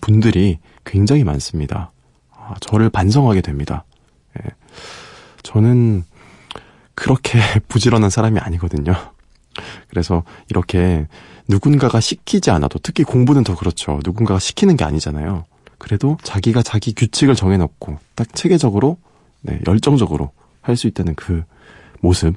분들이 0.00 0.58
굉장히 0.84 1.24
많습니다. 1.24 1.92
아, 2.30 2.54
저를 2.60 2.90
반성하게 2.90 3.40
됩니다. 3.40 3.84
예. 4.38 4.48
저는 5.42 6.04
그렇게 6.94 7.38
부지런한 7.68 8.10
사람이 8.10 8.38
아니거든요. 8.38 8.94
그래서 9.88 10.22
이렇게 10.50 11.06
누군가가 11.48 12.00
시키지 12.00 12.50
않아도 12.50 12.78
특히 12.82 13.04
공부는 13.04 13.44
더 13.44 13.54
그렇죠. 13.56 14.00
누군가가 14.04 14.38
시키는 14.38 14.76
게 14.76 14.84
아니잖아요. 14.84 15.44
그래도 15.78 16.16
자기가 16.22 16.62
자기 16.62 16.94
규칙을 16.94 17.34
정해놓고 17.34 17.98
딱 18.14 18.34
체계적으로 18.34 18.98
네, 19.42 19.60
열정적으로 19.66 20.30
할 20.62 20.76
수 20.76 20.88
있다는 20.88 21.14
그 21.14 21.44
모습 22.00 22.34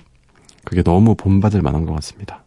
그게 0.63 0.83
너무 0.83 1.15
본받을 1.15 1.61
만한 1.63 1.85
것 1.85 1.93
같습니다. 1.95 2.43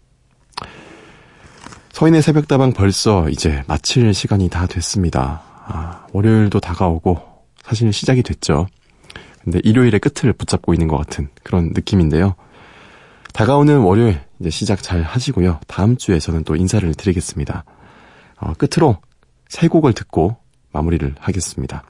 서인의 1.93 2.23
새벽다방 2.23 2.73
벌써 2.73 3.29
이제 3.29 3.63
마칠 3.67 4.15
시간이 4.15 4.49
다 4.49 4.67
됐습니다. 4.67 5.43
아, 5.67 6.07
월요일도 6.13 6.59
다가오고 6.59 7.21
사실 7.63 7.93
시작이 7.93 8.23
됐죠. 8.23 8.67
근데 9.45 9.61
일요일의 9.63 10.01
끝을 10.01 10.33
붙잡고 10.33 10.73
있는 10.73 10.89
것 10.89 10.97
같은 10.97 11.29
그런 11.43 11.73
느낌인데요. 11.75 12.35
다가오는 13.35 13.81
월요일 13.81 14.21
이제 14.41 14.49
시작 14.49 14.83
잘 14.83 15.03
하시고요. 15.03 15.61
다음 15.67 15.97
주에 15.97 16.19
저는 16.19 16.45
또 16.45 16.57
인사를 16.57 16.93
드리겠습니다. 16.95 17.65
어, 18.41 18.55
끝으로 18.55 18.97
세 19.49 19.69
곡을 19.69 19.93
듣고 19.93 20.39
마무리를 20.73 21.15
하겠습니다. 21.21 21.85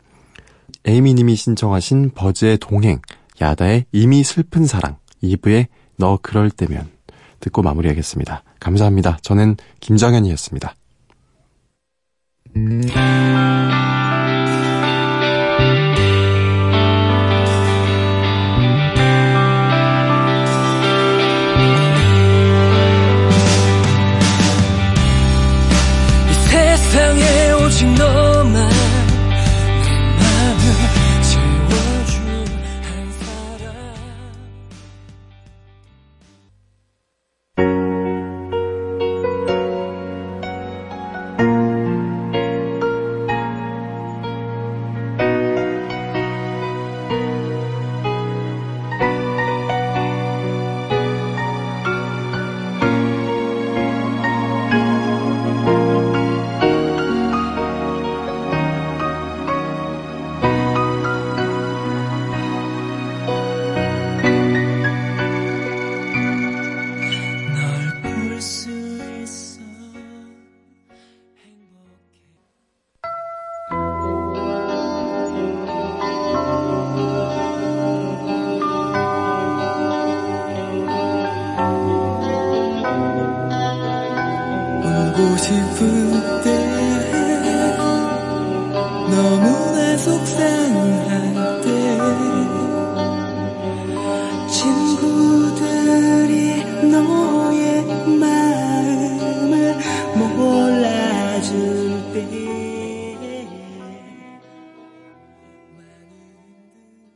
에이미님이 0.84 1.36
신청하신 1.36 2.10
버즈의 2.16 2.58
동행, 2.58 3.00
야다의 3.40 3.86
이미 3.92 4.24
슬픈 4.24 4.66
사랑, 4.66 4.96
2부의 5.22 5.68
너 5.96 6.18
그럴 6.20 6.50
때면 6.50 6.90
듣고 7.38 7.62
마무리하겠습니다. 7.62 8.42
감사합니다. 8.62 9.18
저는 9.22 9.56
김정현이었습니다. 9.80 10.74